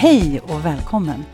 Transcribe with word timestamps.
Hej 0.00 0.40
och 0.40 0.64
välkommen! 0.64 1.24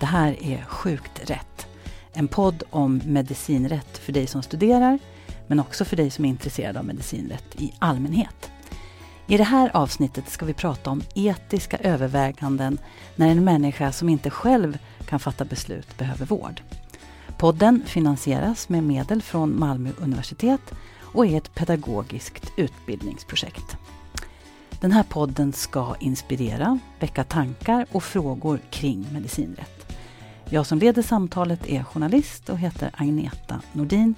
Det 0.00 0.06
här 0.06 0.42
är 0.42 0.64
Sjukt 0.64 1.30
rätt. 1.30 1.66
En 2.12 2.28
podd 2.28 2.62
om 2.70 3.00
medicinrätt 3.06 3.98
för 3.98 4.12
dig 4.12 4.26
som 4.26 4.42
studerar 4.42 4.98
men 5.46 5.60
också 5.60 5.84
för 5.84 5.96
dig 5.96 6.10
som 6.10 6.24
är 6.24 6.28
intresserad 6.28 6.76
av 6.76 6.84
medicinrätt 6.84 7.44
i 7.58 7.72
allmänhet. 7.78 8.50
I 9.26 9.36
det 9.36 9.44
här 9.44 9.76
avsnittet 9.76 10.28
ska 10.28 10.46
vi 10.46 10.54
prata 10.54 10.90
om 10.90 11.02
etiska 11.14 11.76
överväganden 11.76 12.78
när 13.16 13.28
en 13.28 13.44
människa 13.44 13.92
som 13.92 14.08
inte 14.08 14.30
själv 14.30 14.78
kan 15.06 15.20
fatta 15.20 15.44
beslut 15.44 15.98
behöver 15.98 16.26
vård. 16.26 16.62
Podden 17.38 17.82
finansieras 17.86 18.68
med 18.68 18.84
medel 18.84 19.22
från 19.22 19.58
Malmö 19.58 19.90
universitet 20.00 20.74
och 21.00 21.26
är 21.26 21.36
ett 21.36 21.54
pedagogiskt 21.54 22.52
utbildningsprojekt. 22.56 23.76
Den 24.82 24.92
här 24.92 25.02
podden 25.02 25.52
ska 25.52 25.96
inspirera, 26.00 26.78
väcka 27.00 27.24
tankar 27.24 27.86
och 27.92 28.02
frågor 28.02 28.60
kring 28.70 29.06
medicinrätt. 29.12 29.96
Jag 30.48 30.66
som 30.66 30.78
leder 30.78 31.02
samtalet 31.02 31.66
är 31.66 31.82
journalist 31.82 32.48
och 32.48 32.58
heter 32.58 32.90
Agneta 32.92 33.62
Nordin 33.72 34.14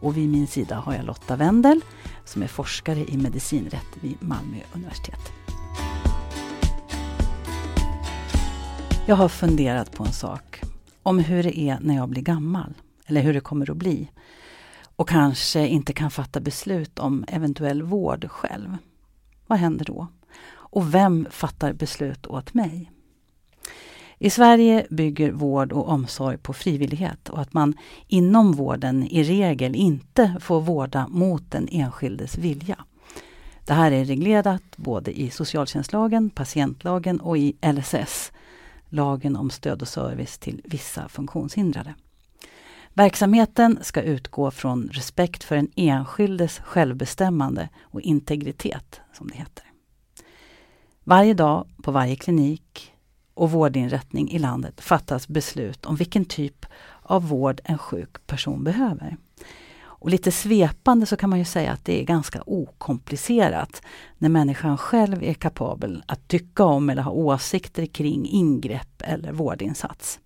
och 0.00 0.16
vid 0.16 0.28
min 0.28 0.46
sida 0.46 0.76
har 0.76 0.94
jag 0.94 1.04
Lotta 1.04 1.36
Wendel 1.36 1.80
som 2.24 2.42
är 2.42 2.46
forskare 2.46 3.04
i 3.08 3.16
medicinrätt 3.16 3.96
vid 4.00 4.22
Malmö 4.22 4.56
universitet. 4.72 5.32
Jag 9.06 9.16
har 9.16 9.28
funderat 9.28 9.92
på 9.92 10.04
en 10.04 10.12
sak. 10.12 10.60
Om 11.02 11.18
hur 11.18 11.42
det 11.42 11.58
är 11.58 11.78
när 11.80 11.94
jag 11.94 12.08
blir 12.08 12.22
gammal. 12.22 12.74
Eller 13.06 13.20
hur 13.20 13.34
det 13.34 13.40
kommer 13.40 13.70
att 13.70 13.76
bli. 13.76 14.10
Och 14.96 15.08
kanske 15.08 15.66
inte 15.66 15.92
kan 15.92 16.10
fatta 16.10 16.40
beslut 16.40 16.98
om 16.98 17.24
eventuell 17.28 17.82
vård 17.82 18.30
själv. 18.30 18.76
Vad 19.52 19.58
händer 19.58 19.84
då? 19.84 20.06
Och 20.52 20.94
vem 20.94 21.26
fattar 21.30 21.72
beslut 21.72 22.26
åt 22.26 22.54
mig? 22.54 22.92
I 24.18 24.30
Sverige 24.30 24.86
bygger 24.90 25.32
vård 25.32 25.72
och 25.72 25.88
omsorg 25.88 26.38
på 26.38 26.52
frivillighet 26.52 27.28
och 27.28 27.40
att 27.40 27.52
man 27.52 27.74
inom 28.06 28.52
vården 28.52 29.02
i 29.02 29.22
regel 29.22 29.74
inte 29.74 30.36
får 30.40 30.60
vårda 30.60 31.08
mot 31.08 31.50
den 31.50 31.68
enskildes 31.70 32.38
vilja. 32.38 32.84
Det 33.66 33.72
här 33.72 33.92
är 33.92 34.04
reglerat 34.04 34.76
både 34.76 35.20
i 35.20 35.30
socialtjänstlagen, 35.30 36.30
patientlagen 36.30 37.20
och 37.20 37.38
i 37.38 37.56
LSS, 37.62 38.32
lagen 38.88 39.36
om 39.36 39.50
stöd 39.50 39.82
och 39.82 39.88
service 39.88 40.38
till 40.38 40.60
vissa 40.64 41.08
funktionshindrade. 41.08 41.94
Verksamheten 42.94 43.78
ska 43.82 44.02
utgå 44.02 44.50
från 44.50 44.88
respekt 44.92 45.44
för 45.44 45.56
den 45.56 45.70
enskildes 45.76 46.58
självbestämmande 46.58 47.68
och 47.82 48.00
integritet, 48.00 49.00
som 49.12 49.28
det 49.28 49.36
heter. 49.36 49.64
Varje 51.04 51.34
dag 51.34 51.66
på 51.82 51.90
varje 51.90 52.16
klinik 52.16 52.92
och 53.34 53.50
vårdinrättning 53.50 54.30
i 54.30 54.38
landet 54.38 54.80
fattas 54.80 55.28
beslut 55.28 55.86
om 55.86 55.96
vilken 55.96 56.24
typ 56.24 56.66
av 57.02 57.28
vård 57.28 57.60
en 57.64 57.78
sjuk 57.78 58.26
person 58.26 58.64
behöver. 58.64 59.16
Och 60.02 60.10
lite 60.10 60.32
svepande 60.32 61.06
så 61.06 61.16
kan 61.16 61.30
man 61.30 61.38
ju 61.38 61.44
säga 61.44 61.72
att 61.72 61.84
det 61.84 62.00
är 62.00 62.04
ganska 62.04 62.42
okomplicerat 62.46 63.82
när 64.18 64.28
människan 64.28 64.78
själv 64.78 65.22
är 65.22 65.34
kapabel 65.34 66.02
att 66.06 66.28
tycka 66.28 66.64
om 66.64 66.90
eller 66.90 67.02
ha 67.02 67.12
åsikter 67.12 67.86
kring 67.86 68.26
ingrepp 68.26 69.02
eller 69.04 69.32
vårdinsats. 69.32 70.20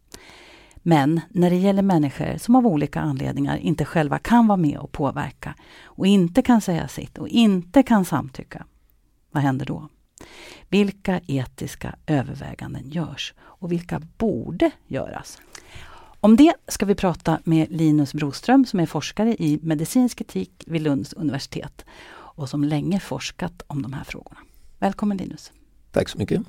Men 0.88 1.20
när 1.28 1.50
det 1.50 1.56
gäller 1.56 1.82
människor 1.82 2.38
som 2.38 2.56
av 2.56 2.66
olika 2.66 3.00
anledningar 3.00 3.56
inte 3.56 3.84
själva 3.84 4.18
kan 4.18 4.46
vara 4.46 4.56
med 4.56 4.78
och 4.78 4.92
påverka 4.92 5.54
och 5.84 6.06
inte 6.06 6.42
kan 6.42 6.60
säga 6.60 6.88
sitt 6.88 7.18
och 7.18 7.28
inte 7.28 7.82
kan 7.82 8.04
samtycka, 8.04 8.66
vad 9.30 9.42
händer 9.42 9.66
då? 9.66 9.88
Vilka 10.68 11.20
etiska 11.26 11.94
överväganden 12.06 12.90
görs 12.90 13.34
och 13.38 13.72
vilka 13.72 14.02
borde 14.18 14.70
göras? 14.86 15.38
Om 16.20 16.36
det 16.36 16.54
ska 16.68 16.86
vi 16.86 16.94
prata 16.94 17.40
med 17.44 17.66
Linus 17.70 18.14
Broström 18.14 18.64
som 18.64 18.80
är 18.80 18.86
forskare 18.86 19.36
i 19.38 19.58
medicinsk 19.62 20.20
etik 20.20 20.64
vid 20.66 20.82
Lunds 20.82 21.12
universitet 21.12 21.84
och 22.10 22.48
som 22.48 22.64
länge 22.64 23.00
forskat 23.00 23.62
om 23.66 23.82
de 23.82 23.92
här 23.92 24.04
frågorna. 24.04 24.40
Välkommen 24.78 25.16
Linus! 25.16 25.52
Tack 25.92 26.08
så 26.08 26.18
mycket! 26.18 26.42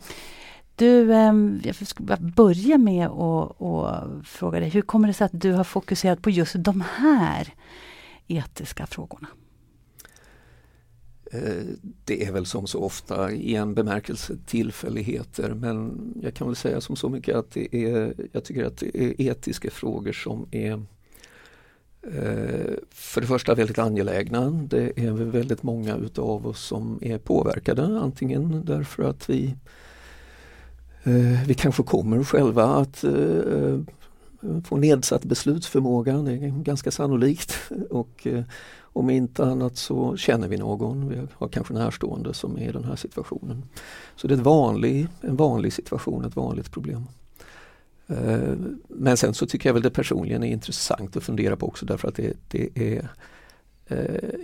Du, 0.78 1.14
ehm, 1.14 1.62
jag 1.64 1.76
ska 1.76 2.04
börja 2.36 2.78
med 2.78 3.08
att 3.08 4.28
fråga 4.28 4.60
dig, 4.60 4.70
hur 4.70 4.82
kommer 4.82 5.08
det 5.08 5.14
sig 5.14 5.26
att 5.26 5.42
du 5.42 5.52
har 5.52 5.64
fokuserat 5.64 6.22
på 6.22 6.30
just 6.30 6.56
de 6.58 6.84
här 6.96 7.54
etiska 8.28 8.88
frågorna? 8.88 9.28
Eh, 11.32 11.64
det 12.06 12.26
är 12.26 12.32
väl 12.32 12.46
som 12.46 12.68
så 12.68 12.84
ofta 12.84 13.32
i 13.32 13.56
en 13.56 13.74
bemärkelse 13.74 14.38
tillfälligheter 14.46 15.54
men 15.54 16.14
jag 16.22 16.34
kan 16.34 16.48
väl 16.48 16.56
säga 16.56 16.82
som 16.82 16.96
så 16.96 17.10
mycket 17.10 17.36
att 17.36 17.52
det 17.52 17.76
är, 17.76 18.14
jag 18.32 18.44
tycker 18.44 18.66
att 18.66 18.78
det 18.78 18.98
är 18.98 19.22
etiska 19.22 19.72
frågor 19.72 20.12
som 20.12 20.48
är 20.52 20.74
eh, 22.02 22.74
för 22.90 23.22
det 23.22 23.28
första 23.28 23.56
väldigt 23.56 23.80
angelägna. 23.80 24.50
Det 24.50 25.00
är 25.00 25.12
väldigt 25.12 25.64
många 25.64 25.96
utav 25.96 26.48
oss 26.48 26.66
som 26.66 27.00
är 27.02 27.18
påverkade 27.18 28.00
antingen 28.00 28.66
därför 28.66 29.04
att 29.04 29.30
vi 29.30 29.46
eh, 29.46 29.54
Eh, 31.08 31.48
vi 31.48 31.54
kanske 31.54 31.84
kommer 31.84 32.24
själva 32.24 32.66
att 32.66 33.04
eh, 33.04 33.80
få 34.66 34.78
nedsatt 34.78 35.26
beslutsförmåga, 35.26 36.18
det 36.18 36.32
är 36.32 36.64
ganska 36.64 36.92
sannolikt. 36.92 37.56
Och 37.90 38.28
eh, 38.28 38.44
om 38.80 39.10
inte 39.10 39.46
annat 39.46 39.78
så 39.78 40.18
känner 40.18 40.48
vi 40.48 40.58
någon, 40.58 41.10
vi 41.10 41.22
har 41.34 41.48
kanske 41.48 41.74
närstående 41.74 42.34
som 42.34 42.58
är 42.58 42.70
i 42.70 42.72
den 42.72 42.84
här 42.84 42.96
situationen. 42.96 43.64
Så 44.16 44.28
det 44.28 44.34
är 44.34 44.38
vanlig, 44.38 45.08
en 45.22 45.36
vanlig 45.36 45.74
situation, 45.74 46.26
ett 46.26 46.36
vanligt 46.36 46.72
problem. 46.72 47.04
Men 48.88 49.18
sen 49.18 49.34
så 49.34 49.46
tycker 49.46 49.70
jag 49.70 49.74
väl 49.74 49.84
det 49.84 49.90
personligen 49.90 50.44
är 50.44 50.48
intressant 50.48 51.18
att 51.18 51.24
fundera 51.24 51.56
på 51.56 51.68
också 51.68 51.86
därför 51.86 52.08
att 52.08 52.16
det, 52.16 52.34
det 52.48 52.70
är 52.76 53.10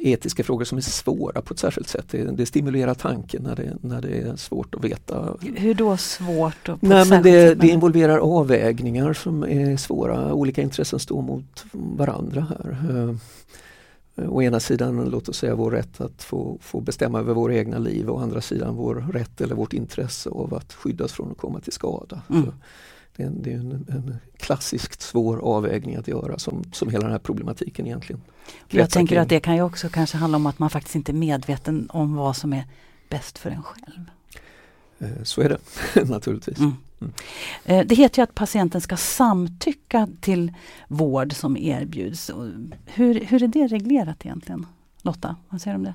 etiska 0.01 0.43
frågor 0.43 0.65
som 0.65 0.77
är 0.77 0.81
svåra 0.81 1.41
på 1.41 1.53
ett 1.53 1.59
särskilt 1.59 1.87
sätt. 1.87 2.05
Det, 2.09 2.23
det, 2.23 2.45
stimulerar 2.45 2.93
tanken 2.93 3.43
när 3.43 3.55
det, 3.55 3.77
när 3.81 4.01
det 4.01 4.17
är 4.17 4.35
svårt 4.35 4.75
att 4.75 4.83
veta. 4.83 5.37
Hur 5.55 5.73
då 5.73 5.97
svårt? 5.97 6.65
På 6.65 6.77
Nej, 6.81 7.09
men 7.09 7.23
det, 7.23 7.55
det 7.55 7.67
involverar 7.67 8.17
avvägningar 8.17 9.13
som 9.13 9.43
är 9.43 9.77
svåra. 9.77 10.33
Olika 10.33 10.61
intressen 10.61 10.99
står 10.99 11.21
mot 11.21 11.65
varandra 11.71 12.47
här. 12.49 12.77
Eh, 12.89 13.15
Å 14.15 14.41
ena 14.41 14.59
sidan 14.59 15.09
låt 15.09 15.29
oss 15.29 15.37
säga 15.37 15.55
vår 15.55 15.71
rätt 15.71 16.01
att 16.01 16.23
få, 16.23 16.57
få 16.61 16.81
bestämma 16.81 17.19
över 17.19 17.33
våra 17.33 17.55
egna 17.55 17.77
liv 17.77 18.09
och 18.09 18.15
å 18.15 18.19
andra 18.19 18.41
sidan 18.41 18.75
vår 18.75 18.95
rätt 19.13 19.41
eller 19.41 19.55
vårt 19.55 19.73
intresse 19.73 20.29
av 20.29 20.53
att 20.53 20.73
skyddas 20.73 21.11
från 21.11 21.31
att 21.31 21.37
komma 21.37 21.59
till 21.59 21.73
skada. 21.73 22.21
Mm. 22.29 22.51
Det 23.15 23.23
är, 23.23 23.27
en, 23.27 23.41
det 23.41 23.51
är 23.51 23.55
en, 23.55 23.71
en, 23.71 24.15
klassiskt 24.37 25.01
svår 25.01 25.37
avvägning 25.37 25.95
att 25.95 26.07
göra 26.07 26.39
som, 26.39 26.63
som 26.73 26.89
hela 26.89 27.03
den 27.03 27.11
här 27.11 27.19
problematiken 27.19 27.85
egentligen. 27.85 28.21
Jag 28.69 28.89
tänker 28.89 29.19
att 29.19 29.29
det 29.29 29.39
kan 29.39 29.55
ju 29.55 29.61
också 29.61 29.89
kanske 29.89 30.17
handla 30.17 30.35
om 30.35 30.45
att 30.45 30.59
man 30.59 30.69
faktiskt 30.69 30.95
inte 30.95 31.11
är 31.11 31.13
medveten 31.13 31.89
om 31.89 32.15
vad 32.15 32.35
som 32.35 32.53
är 32.53 32.65
bäst 33.09 33.37
för 33.37 33.49
en 33.49 33.63
själv. 33.63 34.09
Eh, 34.99 35.23
så 35.23 35.41
är 35.41 35.49
det 35.49 35.59
naturligtvis. 36.09 36.59
Mm. 36.59 36.73
Mm. 37.01 37.13
Eh, 37.65 37.87
det 37.87 37.95
heter 37.95 38.19
ju 38.19 38.23
att 38.23 38.35
patienten 38.35 38.81
ska 38.81 38.97
samtycka 38.97 40.07
till 40.21 40.53
vård 40.87 41.33
som 41.33 41.57
erbjuds. 41.57 42.31
Hur, 42.85 43.25
hur 43.25 43.43
är 43.43 43.47
det 43.47 43.67
reglerat 43.67 44.25
egentligen? 44.25 44.65
Lotta, 45.01 45.35
vad 45.49 45.61
säger 45.61 45.73
du 45.73 45.77
om 45.77 45.83
det? 45.83 45.93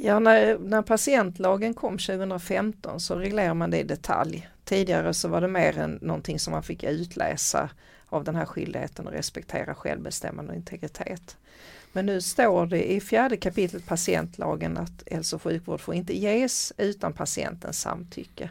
Ja, 0.00 0.18
när, 0.18 0.58
när 0.58 0.82
patientlagen 0.82 1.74
kom 1.74 1.98
2015 1.98 3.00
så 3.00 3.14
reglerar 3.14 3.54
man 3.54 3.70
det 3.70 3.78
i 3.78 3.82
detalj. 3.82 4.48
Tidigare 4.64 5.14
så 5.14 5.28
var 5.28 5.40
det 5.40 5.48
mer 5.48 5.78
än 5.78 5.98
någonting 6.02 6.38
som 6.38 6.52
man 6.52 6.62
fick 6.62 6.84
utläsa 6.84 7.70
av 8.08 8.24
den 8.24 8.36
här 8.36 8.46
skyldigheten 8.46 9.08
att 9.08 9.14
respektera 9.14 9.74
självbestämmande 9.74 10.50
och 10.50 10.56
integritet. 10.56 11.36
Men 11.92 12.06
nu 12.06 12.20
står 12.20 12.66
det 12.66 12.92
i 12.92 13.00
fjärde 13.00 13.36
kapitlet 13.36 13.86
patientlagen 13.86 14.76
att 14.76 15.02
hälso 15.06 15.36
och 15.36 15.42
sjukvård 15.42 15.80
får 15.80 15.94
inte 15.94 16.18
ges 16.18 16.72
utan 16.76 17.12
patientens 17.12 17.80
samtycke. 17.80 18.50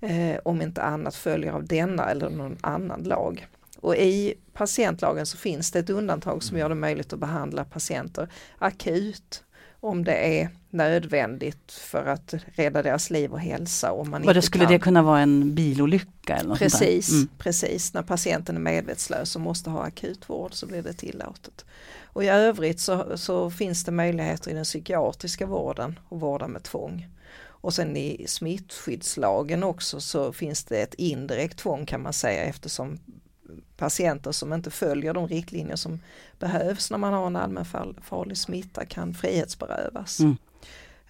Eh, 0.00 0.36
om 0.44 0.62
inte 0.62 0.82
annat 0.82 1.14
följer 1.14 1.52
av 1.52 1.66
denna 1.66 2.10
eller 2.10 2.30
någon 2.30 2.58
annan 2.60 3.02
lag. 3.02 3.46
Och 3.80 3.96
i 3.96 4.34
patientlagen 4.52 5.26
så 5.26 5.36
finns 5.36 5.70
det 5.70 5.78
ett 5.78 5.90
undantag 5.90 6.42
som 6.42 6.58
gör 6.58 6.68
det 6.68 6.74
möjligt 6.74 7.12
att 7.12 7.18
behandla 7.18 7.64
patienter 7.64 8.28
akut 8.58 9.42
om 9.80 10.04
det 10.04 10.40
är 10.40 10.48
nödvändigt 10.70 11.72
för 11.72 12.06
att 12.06 12.34
rädda 12.54 12.82
deras 12.82 13.10
liv 13.10 13.32
och 13.32 13.40
hälsa. 13.40 13.92
Om 13.92 14.10
man 14.10 14.24
inte 14.24 14.42
skulle 14.42 14.64
kan. 14.64 14.72
det 14.72 14.78
kunna 14.78 15.02
vara 15.02 15.20
en 15.20 15.54
bilolycka? 15.54 16.36
Eller 16.36 16.48
något 16.48 16.58
precis, 16.58 17.12
mm. 17.12 17.28
precis, 17.38 17.94
när 17.94 18.02
patienten 18.02 18.56
är 18.56 18.60
medvetslös 18.60 19.36
och 19.36 19.42
måste 19.42 19.70
ha 19.70 19.82
akutvård 19.82 20.54
så 20.54 20.66
blir 20.66 20.82
det 20.82 20.92
tillåtet. 20.92 21.64
Och 22.04 22.24
i 22.24 22.28
övrigt 22.28 22.80
så, 22.80 23.18
så 23.18 23.50
finns 23.50 23.84
det 23.84 23.92
möjligheter 23.92 24.50
i 24.50 24.54
den 24.54 24.64
psykiatriska 24.64 25.46
vården 25.46 25.98
att 26.10 26.22
vårda 26.22 26.48
med 26.48 26.62
tvång. 26.62 27.08
Och 27.66 27.74
sen 27.74 27.96
i 27.96 28.24
smittskyddslagen 28.28 29.62
också 29.62 30.00
så 30.00 30.32
finns 30.32 30.64
det 30.64 30.82
ett 30.82 30.94
indirekt 30.94 31.58
tvång 31.58 31.86
kan 31.86 32.02
man 32.02 32.12
säga 32.12 32.42
eftersom 32.42 32.98
patienter 33.76 34.32
som 34.32 34.52
inte 34.52 34.70
följer 34.70 35.14
de 35.14 35.28
riktlinjer 35.28 35.76
som 35.76 36.00
behövs 36.38 36.90
när 36.90 36.98
man 36.98 37.12
har 37.12 37.26
en 37.26 37.36
allmänfarlig 37.36 38.38
smitta 38.38 38.84
kan 38.84 39.14
frihetsberövas. 39.14 40.20
Mm. 40.20 40.36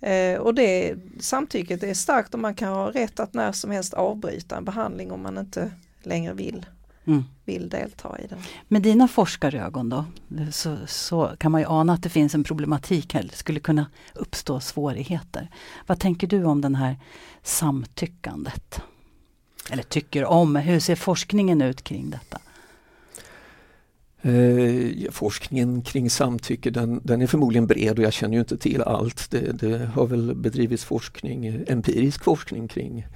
Eh, 0.01 0.41
och 0.41 0.55
det 0.55 0.95
samtycket 1.21 1.83
är 1.83 1.95
starkt 1.95 2.35
och 2.35 2.41
man 2.41 2.55
kan 2.55 2.73
ha 2.73 2.91
rätt 2.91 3.21
att 3.21 3.35
när 3.35 3.53
som 3.53 3.71
helst 3.71 3.95
avbryta 3.95 4.57
en 4.57 4.65
behandling 4.65 5.13
om 5.13 5.23
man 5.23 5.39
inte 5.39 5.71
längre 6.03 6.35
vill, 6.35 6.67
mm. 7.05 7.25
vill 7.45 7.69
delta 7.69 8.19
i 8.19 8.27
den. 8.27 8.39
Med 8.69 8.83
dina 8.83 9.09
forskarögon 9.09 9.89
då, 9.89 10.05
så, 10.53 10.77
så, 10.87 11.33
kan 11.39 11.53
man 11.53 11.61
ju 11.61 11.67
ana 11.67 11.93
att 11.93 12.03
det 12.03 12.09
finns 12.09 12.35
en 12.35 12.45
problematik 12.45 13.15
här, 13.15 13.23
det 13.23 13.37
skulle 13.37 13.61
kunna 13.61 13.87
uppstå 14.15 14.61
svårigheter. 14.61 15.51
Vad 15.87 16.01
tänker 16.01 16.27
du 16.27 16.45
om 16.45 16.61
den 16.61 16.75
här 16.75 16.97
samtyckandet? 17.43 18.83
Eller 19.71 19.83
tycker 19.83 20.25
om, 20.25 20.57
hur 20.57 20.81
ser 20.81 20.97
forskningen 20.97 21.63
ut 21.63 21.85
kring 21.85 22.11
detta? 22.11 22.41
Eh, 24.27 25.11
forskningen 25.11 25.83
kring 25.83 26.11
samtycke 26.11 26.71
den, 26.71 27.01
den, 27.05 27.23
är 27.23 27.27
förmodligen 27.27 27.67
bred 27.67 27.99
och 27.99 28.05
jag 28.05 28.13
känner 28.13 28.35
ju 28.35 28.41
inte 28.41 28.59
till 28.59 28.83
allt. 28.83 29.31
Det, 29.31 29.53
det 29.53 29.79
har 29.79 30.07
väl 30.07 30.35
bedrivits 30.35 30.85
forskning, 30.85 31.65
empirisk 31.67 32.25
forskning 32.25 32.69
kring, 32.69 33.07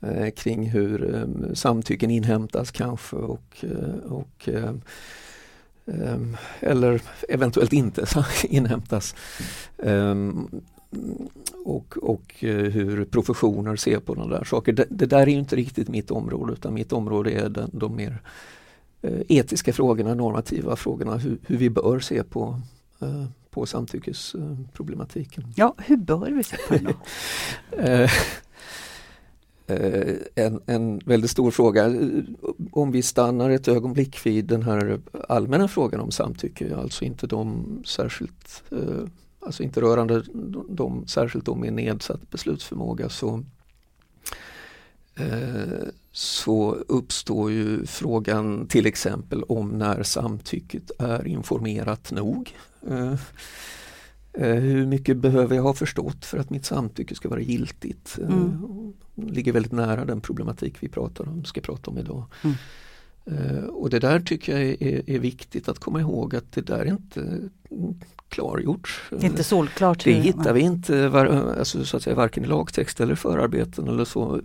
eh, 0.00 0.30
kring 0.30 0.70
hur 0.70 1.14
eh, 1.14 1.54
samtycken 1.54 2.10
inhämtas 2.10 2.70
kanske 2.70 3.16
och, 3.16 3.64
eh, 3.64 4.12
och 4.12 4.48
eh, 4.48 4.72
ehm, 5.86 6.36
eller 6.60 7.02
eventuellt 7.28 7.72
inte 7.72 8.06
inhämtas. 8.48 9.14
Ehm, 9.82 10.48
och, 11.64 11.96
och 12.02 12.34
hur 12.38 13.04
professioner 13.04 13.76
ser 13.76 14.00
på 14.00 14.14
sådana 14.14 14.38
där 14.38 14.44
saker. 14.44 14.72
Det, 14.72 14.86
det, 14.90 15.06
där 15.06 15.20
är 15.20 15.28
inte 15.28 15.56
riktigt 15.56 15.88
mitt 15.88 16.10
område 16.10 16.52
utan 16.52 16.74
mitt 16.74 16.92
område 16.92 17.30
är 17.30 17.48
den, 17.48 17.70
de 17.72 17.96
mer 17.96 18.22
Eh, 19.02 19.20
etiska 19.28 19.72
frågorna, 19.72 20.14
normativa 20.14 20.76
frågorna, 20.76 21.16
hur, 21.16 21.38
hur 21.46 21.56
vi 21.56 21.70
bör 21.70 22.00
se 22.00 22.22
på, 22.24 22.60
eh, 23.00 23.24
på 23.50 23.66
samtyckesproblematiken. 23.66 25.44
Ja, 25.56 25.74
hur 25.78 25.96
bör 25.96 26.30
vi 26.30 26.44
se 26.44 26.56
på? 26.68 26.74
Eh, 29.70 30.16
en, 30.34 30.60
en 30.66 30.98
väldigt 30.98 31.30
stor 31.30 31.50
fråga. 31.50 31.94
Om 32.70 32.92
vi 32.92 33.02
stannar 33.02 33.50
ett 33.50 33.68
ögonblick 33.68 34.26
vid 34.26 34.44
den 34.44 34.62
här 34.62 35.00
allmänna 35.28 35.68
frågan 35.68 36.00
om 36.00 36.10
samtycke, 36.10 36.76
alltså 36.76 37.04
inte 37.04 37.26
de 37.26 37.66
särskilt, 37.86 38.62
alltså 39.48 39.62
inte 39.62 39.80
rörande 39.80 40.22
de, 40.68 41.06
särskilt 41.06 41.44
de 41.44 41.60
med 41.60 41.72
nedsatt 41.72 42.30
beslutsförmåga 42.30 43.08
så 43.08 43.44
så 46.12 46.74
uppstår 46.74 47.50
ju 47.50 47.86
frågan 47.86 48.66
till 48.66 48.86
exempel 48.86 49.42
om 49.42 49.68
när 49.68 50.02
samtycket 50.02 50.90
är 50.98 51.26
informerat 51.26 52.12
nog. 52.12 52.54
Eh, 52.88 53.12
eh, 54.32 54.54
hur 54.54 54.86
mycket 54.86 55.16
behöver 55.16 55.56
jag 55.56 55.62
ha 55.62 55.74
förstått 55.74 56.24
för 56.24 56.38
att 56.38 56.50
mitt 56.50 56.64
samtycke 56.64 57.14
ska 57.14 57.28
vara 57.28 57.40
giltigt? 57.40 58.18
Eh, 58.22 58.28
mm. 58.28 58.92
ligger 59.14 59.52
väldigt 59.52 59.72
nära 59.72 60.04
den 60.04 60.20
problematik 60.20 60.74
vi 60.80 60.88
pratar 60.88 61.28
om, 61.28 61.44
ska 61.44 61.60
prata 61.60 61.90
om 61.90 61.98
idag. 61.98 62.24
Mm. 62.44 62.56
Och 63.70 63.90
det 63.90 63.98
där 63.98 64.20
tycker 64.20 64.52
jag 64.52 64.62
är, 64.62 65.10
är, 65.10 65.18
viktigt 65.18 65.68
att 65.68 65.78
komma 65.78 66.00
ihåg 66.00 66.36
att 66.36 66.52
det 66.52 66.60
där 66.60 66.78
är 66.78 66.86
inte 66.86 67.40
klargjort. 68.28 69.02
Inte 69.20 69.44
solklart. 69.44 70.04
Det 70.04 70.12
hittar 70.12 70.52
vi 70.52 70.60
inte 70.60 71.08
var, 71.08 71.26
alltså, 71.26 71.84
så 71.84 71.96
att 71.96 72.02
säga, 72.02 72.16
varken 72.16 72.44
i 72.44 72.46
lagtext 72.46 73.00
eller 73.00 73.14
förarbeten 73.14 73.88
eller 73.88 74.04
så. 74.04 74.40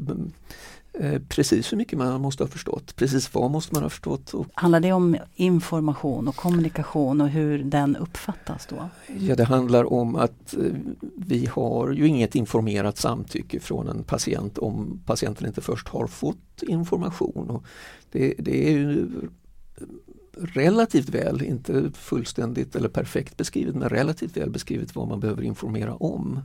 Eh, 0.99 1.21
precis 1.29 1.71
hur 1.71 1.77
mycket 1.77 1.97
man 1.99 2.21
måste 2.21 2.43
ha 2.43 2.47
förstått, 2.47 2.95
precis 2.95 3.33
vad 3.33 3.51
måste 3.51 3.73
man 3.73 3.83
ha 3.83 3.89
förstått. 3.89 4.33
Och 4.33 4.47
handlar 4.53 4.79
det 4.79 4.91
om 4.91 5.17
information 5.35 6.27
och 6.27 6.35
kommunikation 6.35 7.21
och 7.21 7.29
hur 7.29 7.63
den 7.63 7.95
uppfattas 7.95 8.65
då? 8.65 8.89
Ja 9.19 9.35
det 9.35 9.43
handlar 9.43 9.93
om 9.93 10.15
att 10.15 10.53
eh, 10.53 10.73
vi 11.15 11.45
har 11.45 11.91
ju 11.91 12.07
inget 12.07 12.35
informerat 12.35 12.97
samtycke 12.97 13.59
från 13.59 13.87
en 13.87 14.03
patient 14.03 14.57
om 14.57 15.01
patienten 15.05 15.47
inte 15.47 15.61
först 15.61 15.87
har 15.87 16.07
fått 16.07 16.63
information. 16.67 17.49
Och 17.49 17.63
det, 18.11 18.33
det 18.39 18.67
är 18.67 18.71
ju 18.71 19.07
relativt 20.37 21.09
väl, 21.09 21.41
inte 21.41 21.91
fullständigt 21.93 22.75
eller 22.75 22.89
perfekt 22.89 23.37
beskrivet, 23.37 23.75
men 23.75 23.89
relativt 23.89 24.37
väl 24.37 24.49
beskrivet 24.49 24.95
vad 24.95 25.07
man 25.07 25.19
behöver 25.19 25.43
informera 25.43 25.95
om. 25.95 26.41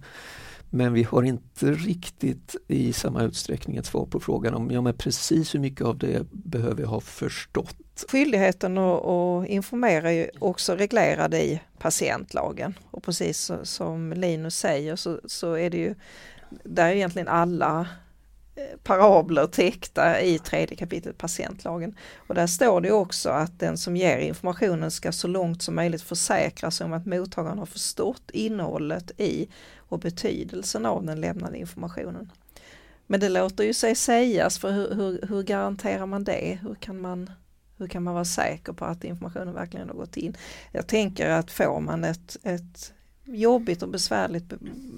Men 0.70 0.92
vi 0.92 1.02
har 1.02 1.22
inte 1.22 1.72
riktigt 1.72 2.56
i 2.68 2.92
samma 2.92 3.22
utsträckning 3.22 3.76
ett 3.76 3.86
svar 3.86 4.06
på 4.06 4.20
frågan 4.20 4.54
om 4.54 4.70
ja, 4.70 4.80
men 4.80 4.94
precis 4.94 5.54
hur 5.54 5.60
mycket 5.60 5.86
av 5.86 5.98
det 5.98 6.26
behöver 6.30 6.82
jag 6.82 6.88
ha 6.88 7.00
förstått. 7.00 7.76
Skyldigheten 8.08 8.78
att 8.78 9.46
informera 9.46 10.12
är 10.12 10.30
också 10.38 10.74
reglerad 10.74 11.34
i 11.34 11.60
patientlagen 11.78 12.74
och 12.90 13.02
precis 13.02 13.50
som 13.62 14.12
Linus 14.12 14.56
säger 14.56 14.96
så, 14.96 15.20
så 15.24 15.52
är 15.52 15.70
det 15.70 15.78
ju 15.78 15.94
där 16.64 16.88
är 16.88 16.94
egentligen 16.94 17.28
alla 17.28 17.86
eh, 18.56 18.78
parabler 18.82 19.46
täckta 19.46 20.20
i 20.20 20.38
tredje 20.38 20.76
kapitlet 20.76 21.18
patientlagen. 21.18 21.96
Och 22.16 22.34
där 22.34 22.46
står 22.46 22.80
det 22.80 22.92
också 22.92 23.30
att 23.30 23.58
den 23.58 23.78
som 23.78 23.96
ger 23.96 24.18
informationen 24.18 24.90
ska 24.90 25.12
så 25.12 25.28
långt 25.28 25.62
som 25.62 25.74
möjligt 25.74 26.02
försäkra 26.02 26.70
sig 26.70 26.84
om 26.84 26.92
att 26.92 27.06
mottagaren 27.06 27.58
har 27.58 27.66
förstått 27.66 28.30
innehållet 28.32 29.20
i 29.20 29.48
och 29.88 29.98
betydelsen 29.98 30.86
av 30.86 31.04
den 31.04 31.20
lämnade 31.20 31.58
informationen. 31.58 32.32
Men 33.06 33.20
det 33.20 33.28
låter 33.28 33.64
ju 33.64 33.74
sig 33.74 33.94
sägas, 33.94 34.58
för 34.58 34.72
hur, 34.72 34.94
hur, 34.94 35.26
hur, 35.28 35.42
garanterar 35.42 36.06
man 36.06 36.24
det? 36.24 36.58
Hur 36.62 36.74
kan 36.74 37.00
man, 37.00 37.30
hur 37.76 37.86
kan 37.86 38.02
man 38.02 38.14
vara 38.14 38.24
säker 38.24 38.72
på 38.72 38.84
att 38.84 39.04
informationen 39.04 39.54
verkligen 39.54 39.88
har 39.88 39.96
gått 39.96 40.16
in? 40.16 40.36
Jag 40.72 40.86
tänker 40.86 41.30
att 41.30 41.50
får 41.50 41.80
man 41.80 42.04
ett, 42.04 42.36
ett 42.42 42.92
jobbigt 43.24 43.82
och 43.82 43.88
besvärligt 43.88 44.52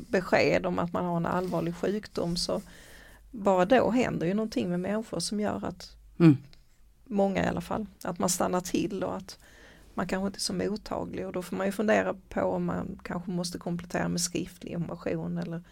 besked 0.09 0.67
om 0.67 0.79
att 0.79 0.93
man 0.93 1.05
har 1.05 1.17
en 1.17 1.27
allvarlig 1.27 1.75
sjukdom 1.75 2.37
så 2.37 2.63
bara 3.31 3.65
då 3.65 3.91
händer 3.91 4.27
ju 4.27 4.35
någonting 4.35 4.69
med 4.71 4.81
människor 4.81 5.21
som 5.21 5.41
gör 5.41 5.65
att 5.65 5.97
mm. 6.19 6.37
många 7.05 7.45
i 7.45 7.49
alla 7.49 7.61
fall, 7.61 7.87
att 8.05 8.19
man 8.19 8.29
stannar 8.29 8.61
till 8.61 9.05
och 9.05 9.17
att 9.17 9.39
man 9.95 10.09
kanske 10.09 10.27
inte 10.27 10.39
är 10.39 10.41
så 10.41 10.53
mottaglig 10.53 11.27
och 11.27 11.33
då 11.33 11.43
får 11.43 11.57
man 11.57 11.67
ju 11.67 11.73
fundera 11.73 12.15
på 12.29 12.41
om 12.41 12.65
man 12.65 13.01
kanske 13.03 13.31
måste 13.31 13.59
komplettera 13.59 14.09
med 14.09 14.21
skriftlig 14.21 14.73
information 14.73 15.39
eller 15.39 15.63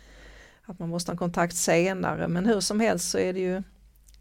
att 0.63 0.79
man 0.79 0.89
måste 0.89 1.13
ha 1.13 1.17
kontakt 1.19 1.57
senare. 1.57 2.29
Men 2.29 2.47
hur 2.47 2.61
som 2.61 2.81
helst 2.81 3.11
så 3.11 3.19
är 3.19 3.33
det 3.33 3.41
ju 3.41 3.63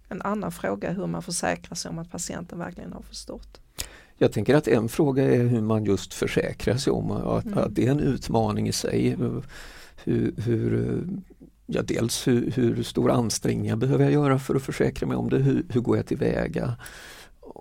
en 0.09 0.21
annan 0.21 0.51
fråga 0.51 0.91
hur 0.91 1.07
man 1.07 1.21
försäkrar 1.21 1.75
sig 1.75 1.89
om 1.89 1.99
att 1.99 2.11
patienten 2.11 2.59
verkligen 2.59 2.93
har 2.93 3.01
förstått. 3.01 3.61
Jag 4.17 4.31
tänker 4.31 4.55
att 4.55 4.67
en 4.67 4.89
fråga 4.89 5.23
är 5.23 5.43
hur 5.43 5.61
man 5.61 5.85
just 5.85 6.13
försäkrar 6.13 6.77
sig 6.77 6.93
om 6.93 7.11
att, 7.11 7.45
mm. 7.45 7.57
att 7.57 7.75
det 7.75 7.87
är 7.87 7.91
en 7.91 7.99
utmaning 7.99 8.67
i 8.67 8.71
sig. 8.71 9.17
Hur, 10.03 10.33
hur 10.41 11.03
ja, 11.65 11.81
dels 11.81 12.27
hur, 12.27 12.51
hur 12.51 12.83
stora 12.83 13.13
ansträngningar 13.13 13.75
behöver 13.75 14.03
jag 14.03 14.13
göra 14.13 14.39
för 14.39 14.55
att 14.55 14.63
försäkra 14.63 15.07
mig 15.07 15.17
om 15.17 15.29
det? 15.29 15.37
Hur, 15.37 15.65
hur 15.69 15.81
går 15.81 15.97
jag 15.97 16.05
tillväga? 16.05 16.75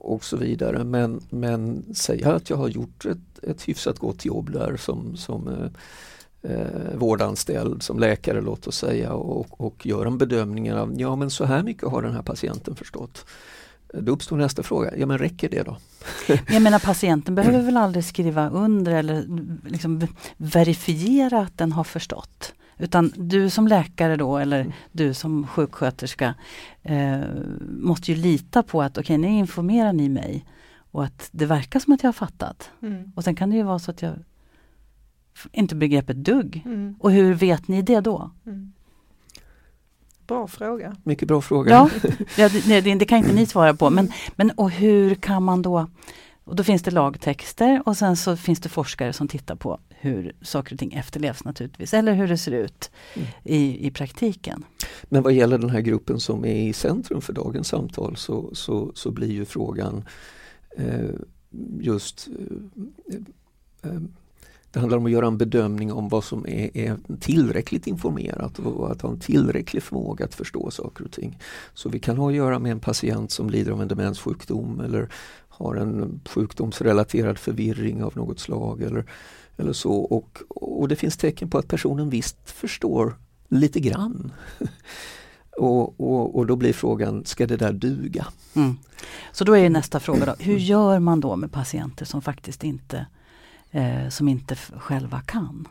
Och 0.07 0.25
så 0.25 0.37
vidare. 0.37 0.85
Men, 0.85 1.21
men 1.31 1.85
säga 1.95 2.33
att 2.33 2.51
jag 2.51 2.57
har 2.57 2.69
gjort 2.69 3.05
ett, 3.05 3.45
ett 3.45 3.69
hyfsat 3.69 3.99
gott 3.99 4.25
jobb 4.25 4.53
där 4.53 4.77
som, 4.77 5.17
som 5.17 5.49
eh, 5.49 6.53
eh, 6.53 6.95
vårdanställd, 6.95 7.83
som 7.83 7.99
läkare 7.99 8.41
låt 8.41 8.67
oss 8.67 8.77
säga 8.79 9.13
och, 9.13 9.61
och 9.61 9.87
gör 9.87 10.07
en 10.07 10.19
bedömning 10.19 10.73
av 10.73 10.95
ja 10.97 11.17
men 11.17 11.31
så 11.31 11.45
här 11.45 11.63
mycket 11.63 11.89
har 11.89 12.03
den 12.03 12.13
här 12.13 12.23
patienten 12.23 12.77
förstått. 12.77 13.27
Då 13.93 14.13
uppstår 14.13 14.37
nästa 14.37 14.63
fråga, 14.63 14.97
ja 14.97 15.07
men 15.07 15.19
räcker 15.19 15.49
det 15.49 15.63
då? 15.63 15.77
Jag 16.49 16.63
menar 16.63 16.79
patienten 16.79 17.35
behöver 17.35 17.63
väl 17.63 17.77
aldrig 17.77 18.05
skriva 18.05 18.49
under 18.49 18.93
eller 18.93 19.27
liksom 19.69 20.07
verifiera 20.37 21.41
att 21.41 21.59
den 21.59 21.73
har 21.73 21.85
förstått? 21.85 22.53
Utan 22.79 23.13
du 23.17 23.51
som 23.51 23.69
läkare 23.69 24.17
då 24.17 24.39
eller 24.39 24.61
mm. 24.61 24.73
du 24.93 25.15
som 25.15 25.47
sjuksköterska 25.47 26.35
eh, 26.83 27.21
måste 27.61 28.13
ju 28.13 28.19
lita 28.19 28.63
på 28.63 28.83
att 28.83 28.99
okej, 28.99 29.03
okay, 29.03 29.19
nu 29.19 29.39
informerar 29.39 29.93
ni 29.93 30.09
mig 30.09 30.45
och 30.91 31.05
att 31.05 31.29
det 31.33 31.47
verkar 31.47 31.81
som 31.81 31.93
att 31.93 32.03
jag 32.03 32.09
har 32.09 32.13
fattat. 32.13 32.71
Mm. 32.83 33.13
Och 33.17 33.25
sen 33.25 33.35
kan 33.35 33.51
det 33.51 33.57
ju 33.57 33.63
vara 33.63 33.79
så 33.79 33.91
att 33.91 34.03
jag 34.03 34.13
inte 35.53 35.75
begreppet 35.75 36.17
dugg. 36.17 36.63
Mm. 36.65 36.95
Och 36.99 37.13
hur 37.13 37.35
vet 37.35 37.69
ni 37.69 37.83
det 37.83 38.01
då? 38.01 38.31
Mm. 38.47 38.73
Bra 40.27 40.47
fråga. 40.47 40.97
Mycket 41.03 41.29
bra 41.29 41.41
fråga. 41.41 41.71
Ja, 41.71 41.91
ja 42.37 42.49
det, 42.49 42.81
det, 42.81 42.95
det, 42.95 43.05
kan 43.05 43.19
inte 43.19 43.33
ni 43.33 43.47
svara 43.47 43.75
på. 43.75 43.91
Men, 43.91 44.13
men 44.37 44.51
och 44.51 44.71
hur 44.71 45.15
kan 45.15 45.43
man 45.43 45.63
då 45.63 45.87
och 46.45 46.57
då 46.57 46.65
finns 46.65 46.83
det 46.83 46.91
lagtexter 46.91 47.83
och 47.87 47.97
sen 47.97 48.17
så 48.17 48.37
finns 48.37 48.61
det 48.61 48.69
forskare 48.69 49.13
som 49.13 49.29
tittar 49.29 49.55
på 49.55 49.81
hur 50.01 50.33
saker 50.43 50.75
och 50.75 50.79
ting 50.79 50.93
efterlevs 50.93 51.45
naturligtvis, 51.45 51.95
eller 51.95 52.15
hur 52.15 52.29
det 52.29 52.39
ser 52.39 52.53
ut 52.53 52.91
mm. 53.15 53.29
i, 53.45 53.87
i 53.87 53.91
praktiken. 53.91 54.65
Men 55.03 55.23
vad 55.23 55.33
gäller 55.33 55.59
den 55.59 55.71
här 55.71 55.81
gruppen 55.81 56.21
som 56.21 56.45
är 56.45 56.69
i 56.69 56.73
centrum 56.73 57.21
för 57.21 57.33
dagens 57.33 57.69
samtal 57.69 58.17
så, 58.17 58.55
så, 58.55 58.93
så 58.95 59.11
blir 59.11 59.33
ju 59.33 59.45
frågan 59.45 60.05
eh, 60.77 61.11
just 61.81 62.29
eh, 63.09 63.91
eh, 63.91 64.01
det 64.71 64.81
handlar 64.81 64.99
om 64.99 65.07
att 65.07 65.13
göra 65.13 65.27
en 65.27 65.39
bedömning 65.39 65.93
om 65.93 66.09
vad 66.09 66.25
som 66.25 66.47
är, 66.47 66.77
är, 66.77 66.97
tillräckligt 67.21 67.87
informerat 67.87 68.59
och 68.59 68.91
att 68.91 69.03
ha 69.03 69.11
en 69.11 69.21
tillräcklig 69.21 69.83
förmåga 69.83 70.25
att 70.25 70.35
förstå 70.35 70.71
saker 70.71 71.05
och 71.05 71.13
ting. 71.13 71.39
Så 71.75 71.89
vi 71.89 71.99
kan 71.99 72.17
ha 72.17 72.29
att 72.29 72.35
göra 72.37 72.59
med 72.59 72.73
en 72.73 72.81
patient 72.81 73.31
som 73.31 73.51
lider 73.51 73.73
av 73.73 73.83
en 73.83 73.89
demenssjukdom 73.89 74.81
eller 74.81 75.09
har 75.49 75.75
en 75.75 76.21
sjukdomsrelaterad 76.29 77.39
förvirring 77.39 78.05
av 78.05 78.17
något 78.17 78.41
slag 78.41 78.83
eller, 78.83 79.05
eller 79.57 79.73
så. 79.73 79.93
Och, 79.93 80.39
och 80.49 80.89
det 80.89 80.97
finns 80.97 81.17
tecken 81.17 81.51
på 81.51 81.59
att 81.59 81.69
personen 81.69 82.11
visst 82.11 82.51
förstår 82.51 83.17
lite 83.49 83.81
grann. 83.81 84.33
och, 85.57 86.01
och, 86.01 86.37
och 86.37 86.47
då 86.47 86.57
blir 86.57 86.73
frågan, 86.73 87.25
ska 87.25 87.47
det 87.47 87.57
där 87.57 87.73
duga? 87.73 88.27
Mm. 88.55 88.77
Så 89.33 89.45
då 89.45 89.57
är 89.57 89.71
nästa 89.71 90.01
fråga, 90.01 90.27
då, 90.27 90.35
hur 90.39 90.59
gör 90.59 90.99
man 90.99 91.21
då 91.21 91.37
med 91.37 91.53
patienter 91.53 92.05
som 92.05 92.23
faktiskt 92.23 92.65
inte, 92.65 93.07
eh, 93.71 94.09
som 94.09 94.29
inte 94.29 94.57
själva 94.57 95.21
kan? 95.21 95.69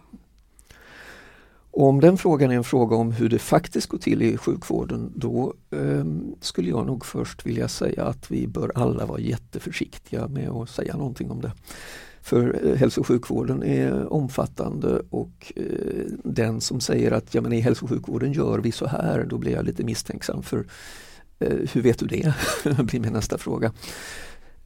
Om 1.77 1.99
den 1.99 2.17
frågan 2.17 2.51
är 2.51 2.55
en 2.55 2.63
fråga 2.63 2.95
om 2.95 3.11
hur 3.11 3.29
det 3.29 3.39
faktiskt 3.39 3.87
går 3.87 3.97
till 3.97 4.21
i 4.21 4.37
sjukvården 4.37 5.11
då 5.15 5.53
eh, 5.71 6.05
skulle 6.41 6.69
jag 6.69 6.85
nog 6.85 7.05
först 7.05 7.45
vilja 7.45 7.67
säga 7.67 8.05
att 8.05 8.31
vi 8.31 8.47
bör 8.47 8.71
alla 8.75 9.05
vara 9.05 9.19
jätteförsiktiga 9.19 10.27
med 10.27 10.49
att 10.49 10.69
säga 10.69 10.97
någonting 10.97 11.31
om 11.31 11.41
det. 11.41 11.51
För 12.25 12.59
eh, 12.63 12.75
hälso 12.75 13.01
och 13.01 13.07
sjukvården 13.07 13.63
är 13.63 14.13
omfattande 14.13 15.01
och 15.09 15.53
eh, 15.55 15.63
den 16.23 16.61
som 16.61 16.81
säger 16.81 17.11
att 17.11 17.33
ja, 17.33 17.41
men 17.41 17.53
i 17.53 17.59
hälso 17.59 17.85
och 17.85 17.89
sjukvården 17.89 18.33
gör 18.33 18.59
vi 18.59 18.71
så 18.71 18.87
här, 18.87 19.25
då 19.29 19.37
blir 19.37 19.51
jag 19.51 19.65
lite 19.65 19.83
misstänksam 19.83 20.43
för 20.43 20.65
eh, 21.39 21.57
hur 21.73 21.81
vet 21.81 21.99
du 21.99 22.05
det? 22.05 22.33
blir 22.83 22.99
min 22.99 23.13
nästa 23.13 23.37
fråga. 23.37 23.71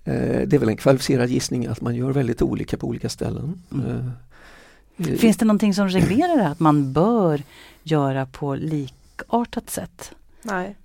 Det 0.04 0.54
är 0.54 0.60
väl 0.60 0.70
en 0.70 0.78
kvalificerad 0.78 1.30
gissning 1.30 1.68
att 1.68 1.82
man 1.82 1.96
gör 1.96 2.12
väldigt 2.12 2.42
olika 2.42 2.78
på 2.78 2.88
olika 2.88 3.10
ställen. 3.10 3.62
Mm. 3.72 5.18
Finns 5.18 5.38
det 5.38 5.46
någonting 5.46 5.74
som 5.74 5.90
reglerar 5.90 6.38
det 6.38 6.48
att 6.48 6.60
man 6.60 6.94
bör 6.94 7.44
göra 7.84 8.26
på 8.26 8.56
likartat 8.56 9.70
sätt? 9.70 10.12
Nej. 10.42 10.76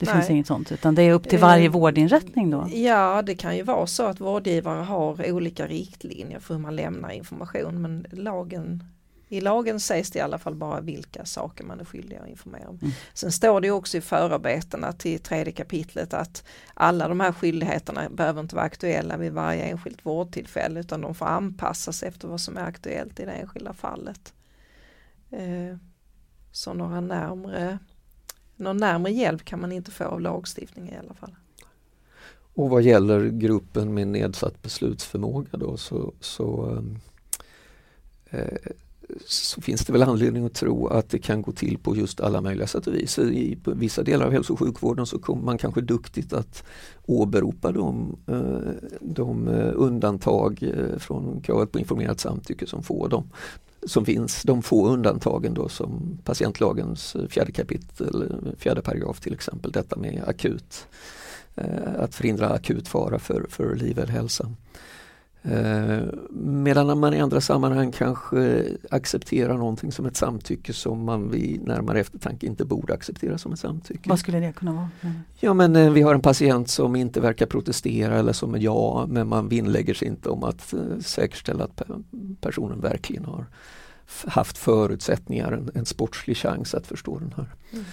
Det 0.00 0.06
Nej. 0.06 0.14
finns 0.14 0.30
inget 0.30 0.46
sånt 0.46 0.72
utan 0.72 0.94
det 0.94 1.02
är 1.02 1.12
upp 1.12 1.28
till 1.28 1.38
varje 1.38 1.64
eh, 1.64 1.70
vårdinrättning 1.70 2.50
då? 2.50 2.68
Ja 2.72 3.22
det 3.22 3.34
kan 3.34 3.56
ju 3.56 3.62
vara 3.62 3.86
så 3.86 4.02
att 4.02 4.20
vårdgivare 4.20 4.82
har 4.82 5.32
olika 5.32 5.66
riktlinjer 5.66 6.38
för 6.38 6.54
hur 6.54 6.60
man 6.60 6.76
lämnar 6.76 7.10
information 7.10 7.82
men 7.82 8.06
lagen 8.12 8.84
i 9.32 9.40
lagen 9.40 9.80
sägs 9.80 10.10
det 10.10 10.18
i 10.18 10.22
alla 10.22 10.38
fall 10.38 10.54
bara 10.54 10.80
vilka 10.80 11.24
saker 11.24 11.64
man 11.64 11.80
är 11.80 11.84
skyldig 11.84 12.16
att 12.16 12.28
informera 12.28 12.68
om. 12.68 12.78
Mm. 12.82 12.92
Sen 13.14 13.32
står 13.32 13.60
det 13.60 13.70
också 13.70 13.98
i 13.98 14.00
förarbetena 14.00 14.92
till 14.92 15.20
tredje 15.20 15.52
kapitlet 15.52 16.14
att 16.14 16.44
alla 16.74 17.08
de 17.08 17.20
här 17.20 17.32
skyldigheterna 17.32 18.08
behöver 18.10 18.40
inte 18.40 18.54
vara 18.54 18.66
aktuella 18.66 19.16
vid 19.16 19.32
varje 19.32 19.62
enskilt 19.62 20.06
vårdtillfälle 20.06 20.80
utan 20.80 21.00
de 21.00 21.14
får 21.14 21.26
anpassas 21.26 22.02
efter 22.02 22.28
vad 22.28 22.40
som 22.40 22.56
är 22.56 22.64
aktuellt 22.64 23.20
i 23.20 23.24
det 23.24 23.32
enskilda 23.32 23.72
fallet. 23.72 24.34
Eh, 25.30 25.76
så 26.52 26.74
några 26.74 27.00
närmre, 27.00 27.78
någon 28.60 28.76
närmre 28.76 29.12
hjälp 29.12 29.44
kan 29.44 29.60
man 29.60 29.72
inte 29.72 29.90
få 29.90 30.04
av 30.04 30.20
lagstiftningen 30.20 30.94
i 30.94 30.98
alla 30.98 31.14
fall. 31.14 31.34
Och 32.54 32.70
vad 32.70 32.82
gäller 32.82 33.28
gruppen 33.28 33.94
med 33.94 34.08
nedsatt 34.08 34.62
beslutsförmåga 34.62 35.58
då 35.58 35.76
så, 35.76 36.12
så 36.20 36.66
ehm, 36.66 36.98
eh, 38.30 38.72
så 39.26 39.60
finns 39.60 39.84
det 39.86 39.92
väl 39.92 40.02
anledning 40.02 40.46
att 40.46 40.54
tro 40.54 40.86
att 40.86 41.10
det 41.10 41.18
kan 41.18 41.42
gå 41.42 41.52
till 41.52 41.78
på 41.78 41.96
just 41.96 42.20
alla 42.20 42.40
möjliga 42.40 42.66
sätt 42.66 42.86
och 42.86 42.94
vis. 42.94 43.18
I 43.18 43.58
vissa 43.64 44.02
delar 44.02 44.26
av 44.26 44.32
hälso 44.32 44.52
och 44.52 44.58
sjukvården 44.58 45.06
så 45.06 45.18
kommer 45.18 45.42
man 45.42 45.58
kanske 45.58 45.80
duktigt 45.80 46.32
att 46.32 46.64
åberopa 47.06 47.68
eh, 47.68 47.74
de, 47.74 48.16
de 49.00 49.48
undantag 49.74 50.62
eh, 50.62 50.98
från 50.98 51.40
kravet 51.40 51.72
på 51.72 51.78
informerat 51.78 52.20
samtycke 52.20 52.66
som 52.66 52.82
får 52.82 53.08
dem 53.08 53.30
som 53.86 54.04
finns, 54.04 54.42
de 54.42 54.62
få 54.62 54.88
undantagen 54.88 55.54
då 55.54 55.68
som 55.68 56.18
patientlagens 56.24 57.16
fjärde 57.28 57.52
kapitel, 57.52 58.32
fjärde 58.58 58.82
paragraf 58.82 59.20
till 59.20 59.34
exempel, 59.34 59.72
detta 59.72 59.96
med 59.96 60.24
akut, 60.26 60.86
eh, 61.54 61.94
att 61.98 62.14
förhindra 62.14 62.48
akut 62.48 62.88
fara 62.88 63.18
för, 63.18 63.46
för 63.48 63.74
liv 63.74 63.98
eller 63.98 64.12
hälsa. 64.12 64.52
Eh, 65.42 66.02
medan 66.30 66.98
man 66.98 67.14
i 67.14 67.20
andra 67.20 67.40
sammanhang 67.40 67.92
kanske 67.92 68.64
accepterar 68.90 69.58
någonting 69.58 69.92
som 69.92 70.06
ett 70.06 70.16
samtycke 70.16 70.72
som 70.72 71.04
man 71.04 71.30
vid 71.30 71.66
närmare 71.66 72.00
eftertanke 72.00 72.46
inte 72.46 72.64
borde 72.64 72.94
acceptera 72.94 73.38
som 73.38 73.52
ett 73.52 73.58
samtycke. 73.58 74.08
Vad 74.08 74.18
skulle 74.18 74.40
det 74.40 74.52
kunna 74.52 74.72
vara? 74.72 74.88
Mm. 75.00 75.14
Ja 75.40 75.54
men 75.54 75.76
eh, 75.76 75.90
vi 75.90 76.02
har 76.02 76.14
en 76.14 76.22
patient 76.22 76.70
som 76.70 76.96
inte 76.96 77.20
verkar 77.20 77.46
protestera 77.46 78.18
eller 78.18 78.32
som 78.32 78.54
är 78.54 78.58
ja 78.58 79.06
men 79.08 79.28
man 79.28 79.48
vinnlägger 79.48 79.94
sig 79.94 80.08
inte 80.08 80.28
om 80.28 80.44
att 80.44 80.72
eh, 80.72 80.80
säkerställa 81.00 81.64
att 81.64 81.82
personen 82.40 82.80
verkligen 82.80 83.24
har 83.24 83.46
haft 84.26 84.58
förutsättningar, 84.58 85.52
en, 85.52 85.70
en 85.74 85.86
sportslig 85.86 86.36
chans 86.36 86.74
att 86.74 86.86
förstå 86.86 87.18
den 87.18 87.34
här 87.36 87.46
mm 87.72 87.84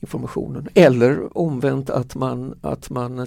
informationen. 0.00 0.68
Eller 0.74 1.38
omvänt 1.38 1.90
att 1.90 2.14
man, 2.14 2.58
att 2.60 2.90
man 2.90 3.18
äh, 3.18 3.26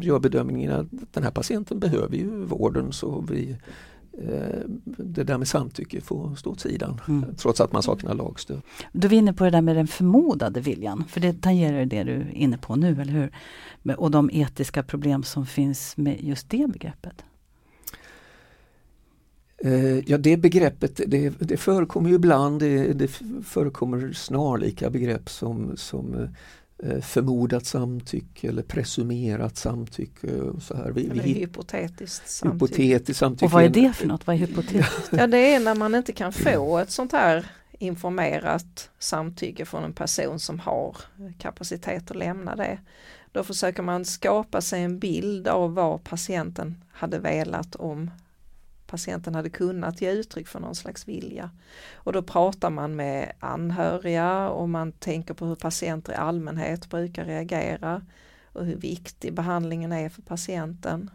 gör 0.00 0.18
bedömningen 0.18 0.72
att 0.72 0.86
den 1.12 1.22
här 1.22 1.30
patienten 1.30 1.78
behöver 1.78 2.16
ju 2.16 2.44
vården 2.44 2.92
så 2.92 3.24
vi 3.28 3.56
äh, 4.12 4.60
det 4.84 5.24
där 5.24 5.38
med 5.38 5.48
samtycke 5.48 6.00
får 6.00 6.34
stå 6.34 6.50
åt 6.50 6.60
sidan 6.60 7.00
mm. 7.08 7.34
trots 7.36 7.60
att 7.60 7.72
man 7.72 7.82
saknar 7.82 8.14
lagstöd. 8.14 8.60
Du 8.92 9.06
är 9.06 9.12
inne 9.12 9.32
på 9.32 9.44
det 9.44 9.50
där 9.50 9.62
med 9.62 9.76
den 9.76 9.86
förmodade 9.86 10.60
viljan, 10.60 11.04
för 11.08 11.20
det 11.20 11.42
tangerar 11.42 11.84
det 11.84 12.04
du 12.04 12.12
är 12.12 12.30
inne 12.34 12.58
på 12.58 12.76
nu, 12.76 13.00
eller 13.00 13.12
hur? 13.12 13.32
Och 13.96 14.10
de 14.10 14.30
etiska 14.32 14.82
problem 14.82 15.22
som 15.22 15.46
finns 15.46 15.96
med 15.96 16.24
just 16.24 16.50
det 16.50 16.66
begreppet. 16.72 17.24
Eh, 19.66 19.98
ja 20.10 20.18
det 20.18 20.36
begreppet 20.36 21.00
det, 21.06 21.30
det 21.38 21.56
förekommer 21.56 22.08
ju 22.08 22.14
ibland, 22.14 22.60
det, 22.60 22.92
det, 22.92 23.08
förekommer 23.44 24.12
snarlika 24.12 24.90
begrepp 24.90 25.30
som, 25.30 25.76
som 25.76 26.28
eh, 26.82 27.00
förmodat 27.00 27.66
samtycke 27.66 28.48
eller 28.48 28.62
presumerat 28.62 29.56
samtycke. 29.56 30.40
Och 30.40 30.62
så 30.62 30.76
här. 30.76 30.90
Vi, 30.90 31.06
eller 31.06 31.22
vi, 31.22 31.32
hypotetiskt 31.32 32.30
samtycke. 32.30 32.54
hypotetiskt 32.54 33.18
samtycke. 33.18 33.44
Och 33.44 33.52
vad 33.52 33.64
är 33.64 33.68
det 33.68 33.92
för 33.92 34.06
något? 34.06 34.26
Vad 34.26 34.36
är 34.36 34.40
hypotetiskt? 34.40 35.08
ja 35.10 35.26
det 35.26 35.54
är 35.54 35.60
när 35.60 35.74
man 35.74 35.94
inte 35.94 36.12
kan 36.12 36.32
få 36.32 36.78
ett 36.78 36.90
sånt 36.90 37.12
här 37.12 37.46
informerat 37.78 38.90
samtycke 38.98 39.64
från 39.64 39.84
en 39.84 39.92
person 39.92 40.38
som 40.38 40.58
har 40.58 40.96
kapacitet 41.38 42.10
att 42.10 42.16
lämna 42.16 42.56
det. 42.56 42.78
Då 43.32 43.44
försöker 43.44 43.82
man 43.82 44.04
skapa 44.04 44.60
sig 44.60 44.82
en 44.82 44.98
bild 44.98 45.48
av 45.48 45.74
vad 45.74 46.04
patienten 46.04 46.84
hade 46.92 47.18
velat 47.18 47.76
om 47.76 48.10
patienten 48.86 49.34
hade 49.34 49.50
kunnat 49.50 50.00
ge 50.00 50.10
uttryck 50.10 50.48
för 50.48 50.60
någon 50.60 50.74
slags 50.74 51.08
vilja. 51.08 51.50
Och 51.94 52.12
då 52.12 52.22
pratar 52.22 52.70
man 52.70 52.96
med 52.96 53.32
anhöriga 53.40 54.48
och 54.48 54.68
man 54.68 54.92
tänker 54.92 55.34
på 55.34 55.46
hur 55.46 55.54
patienter 55.54 56.12
i 56.12 56.16
allmänhet 56.16 56.90
brukar 56.90 57.24
reagera 57.24 58.02
och 58.52 58.64
hur 58.64 58.76
viktig 58.76 59.34
behandlingen 59.34 59.92
är 59.92 60.08
för 60.08 60.22
patienten 60.22 61.10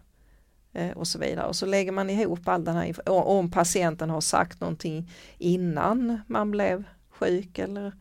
eh, 0.74 0.92
och 0.92 1.08
så 1.08 1.20
vidare. 1.20 1.48
Och 1.48 1.56
så 1.56 1.66
lägger 1.66 1.92
man 1.92 2.10
ihop 2.10 2.48
all 2.48 2.64
den 2.64 2.76
här 2.76 3.10
om 3.10 3.52
patienten 3.52 4.10
har 4.10 4.22
sagt 4.22 4.60
någonting 4.60 5.12
innan 5.38 6.22
man 6.28 6.52
blev 6.52 6.84
sjuk 7.10 7.60
eller 7.60 7.94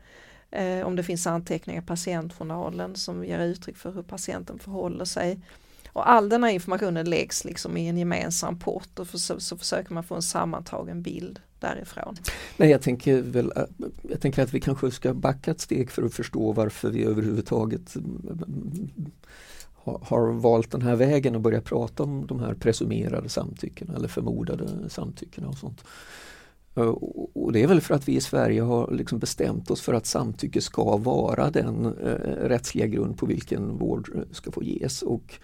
eh, 0.50 0.87
om 0.87 0.97
det 0.97 1.03
finns 1.03 1.27
anteckningar 1.27 1.83
i 1.83 1.87
patientjournalen 1.87 2.97
som 2.97 3.25
ger 3.25 3.39
uttryck 3.39 3.77
för 3.77 3.93
hur 3.93 4.03
patienten 4.03 4.59
förhåller 4.59 5.05
sig 5.05 5.41
och 5.92 6.11
all 6.11 6.28
den 6.28 6.44
här 6.44 6.50
informationen 6.50 7.11
läggs 7.11 7.44
liksom 7.44 7.76
i 7.76 7.88
en 7.88 7.99
gemensam 7.99 8.59
pott 8.59 8.99
och 8.99 9.06
så, 9.06 9.40
så 9.40 9.56
försöker 9.56 9.94
man 9.94 10.04
få 10.04 10.14
en 10.14 10.23
sammantagen 10.23 11.02
bild 11.02 11.40
därifrån. 11.61 12.16
Nej, 12.56 12.70
jag, 12.70 12.82
tänker 12.82 13.23
väl, 13.23 13.52
eh, 13.56 13.62
jag 14.02 14.20
tänker 14.20 14.42
att 14.42 14.54
vi 14.54 14.61
kanske 14.61 14.90
ska 14.90 15.14
backa 15.14 15.50
ett 15.50 15.61
steg 15.61 15.90
för 15.90 16.02
att 16.02 16.14
förstå 16.14 16.52
varför 16.52 16.90
vi 16.90 17.04
överhuvudtaget 17.04 17.97
mm, 17.97 18.23
mm, 18.28 19.11
har 19.82 20.32
valt 20.32 20.70
den 20.70 20.82
här 20.82 20.97
vägen 20.97 21.35
och 21.35 21.40
börja 21.40 21.61
prata 21.61 22.02
om 22.02 22.26
de 22.26 22.40
här 22.40 22.54
presumerade 22.54 23.28
samtyckena 23.28 23.94
eller 23.94 24.09
förmodade 24.09 24.90
samtyckena 24.90 25.49
och 25.49 25.59
sånt. 25.59 25.85
Eh, 26.75 26.82
och 27.35 27.52
det 27.52 27.62
är 27.62 27.66
väl 27.66 27.80
för 27.80 27.94
att 27.94 28.09
vi 28.09 28.16
i 28.16 28.20
Sverige 28.20 28.62
har 28.62 28.90
liksom 28.92 29.18
bestämt 29.18 29.70
oss 29.70 29.80
för 29.80 29.94
att 29.94 30.06
samtycke 30.06 30.61
ska 30.61 30.97
vara 30.97 31.50
den 31.50 31.87
eh, 31.87 32.49
rättsliga 32.49 32.87
grund 32.87 33.18
på 33.18 33.26
vilken 33.26 33.78
vård 33.78 34.11
eh, 34.14 34.23
ska 34.32 34.52
få 34.52 34.62
ges. 34.62 35.02
Och 35.02 35.38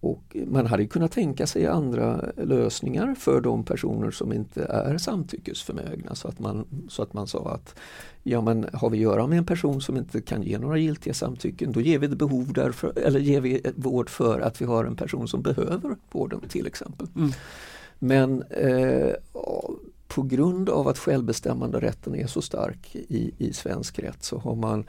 och 0.00 0.36
man 0.46 0.66
hade 0.66 0.86
kunnat 0.86 1.12
tänka 1.12 1.46
sig 1.46 1.66
andra 1.66 2.24
lösningar 2.36 3.14
för 3.14 3.40
de 3.40 3.64
personer 3.64 4.10
som 4.10 4.32
inte 4.32 4.64
är 4.64 4.98
samtyckesförmögna 4.98 6.14
så 6.14 6.28
att 6.28 6.38
man, 6.38 6.64
så 6.88 7.02
att 7.02 7.12
man 7.12 7.26
sa 7.26 7.50
att 7.50 7.74
ja 8.22 8.40
men 8.40 8.66
har 8.72 8.90
vi 8.90 8.98
att 8.98 9.02
göra 9.02 9.26
med 9.26 9.38
en 9.38 9.46
person 9.46 9.80
som 9.80 9.96
inte 9.96 10.20
kan 10.20 10.42
ge 10.42 10.58
några 10.58 10.78
giltiga 10.78 11.14
samtycken 11.14 11.72
då 11.72 11.80
ger 11.80 11.98
vi 11.98 12.08
behov 12.08 12.52
därför, 12.52 12.98
eller 12.98 13.20
ger 13.20 13.40
vi 13.40 13.62
vård 13.76 14.10
för 14.10 14.40
att 14.40 14.60
vi 14.60 14.64
har 14.64 14.84
en 14.84 14.96
person 14.96 15.28
som 15.28 15.42
behöver 15.42 15.96
vården 16.10 16.40
till 16.48 16.66
exempel. 16.66 17.06
Mm. 17.16 17.30
Men 17.98 18.42
eh, 18.42 19.12
på 20.08 20.22
grund 20.22 20.68
av 20.68 20.88
att 20.88 20.98
självbestämmande 20.98 21.80
rätten 21.80 22.14
är 22.14 22.26
så 22.26 22.42
stark 22.42 22.96
i, 22.96 23.32
i 23.38 23.52
svensk 23.52 23.98
rätt 23.98 24.24
så 24.24 24.38
har 24.38 24.54
man 24.54 24.84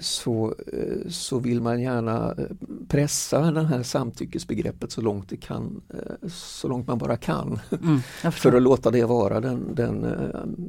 så, 0.00 0.54
eh, 0.72 1.08
så 1.08 1.38
vill 1.38 1.60
man 1.60 1.82
gärna 1.82 2.34
eh, 2.38 2.44
pressa 2.88 3.50
det 3.50 3.62
här 3.62 3.82
samtyckesbegreppet 3.82 4.92
så 4.92 5.00
långt, 5.00 5.28
det 5.28 5.36
kan, 5.36 5.82
så 6.32 6.68
långt 6.68 6.86
man 6.86 6.98
bara 6.98 7.16
kan. 7.16 7.60
Mm, 7.82 8.00
för 8.32 8.56
att 8.56 8.62
låta 8.62 8.90
det 8.90 9.04
vara 9.04 9.40
den, 9.40 9.74
den 9.74 10.06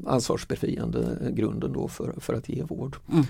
ansvarsbefriande 0.05 1.31
grunden 1.31 1.73
då 1.73 1.87
för, 1.87 2.13
för 2.17 2.33
att 2.33 2.49
ge 2.49 2.63
vård. 2.63 2.97
Mm. 3.11 3.25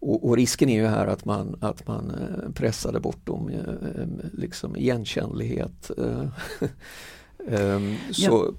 Och, 0.00 0.28
och, 0.28 0.36
risken 0.36 0.68
är 0.68 0.74
ju 0.74 0.86
här 0.86 1.06
att 1.06 1.24
man, 1.24 1.56
att 1.60 1.86
man 1.86 2.10
eh, 2.10 2.52
pressade 2.52 3.00
bort 3.00 3.26
dem, 3.26 3.48
eh, 3.48 4.06
liksom 4.32 4.76
igenkännlighet. 4.76 5.90
Så, 8.10 8.12
ja. 8.12 8.52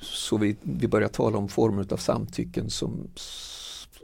så 0.00 0.36
vi, 0.36 0.56
vi 0.62 0.88
börjar 0.88 1.08
tala 1.08 1.38
om 1.38 1.48
former 1.48 1.86
av 1.92 1.96
samtycken 1.96 2.70
som 2.70 3.08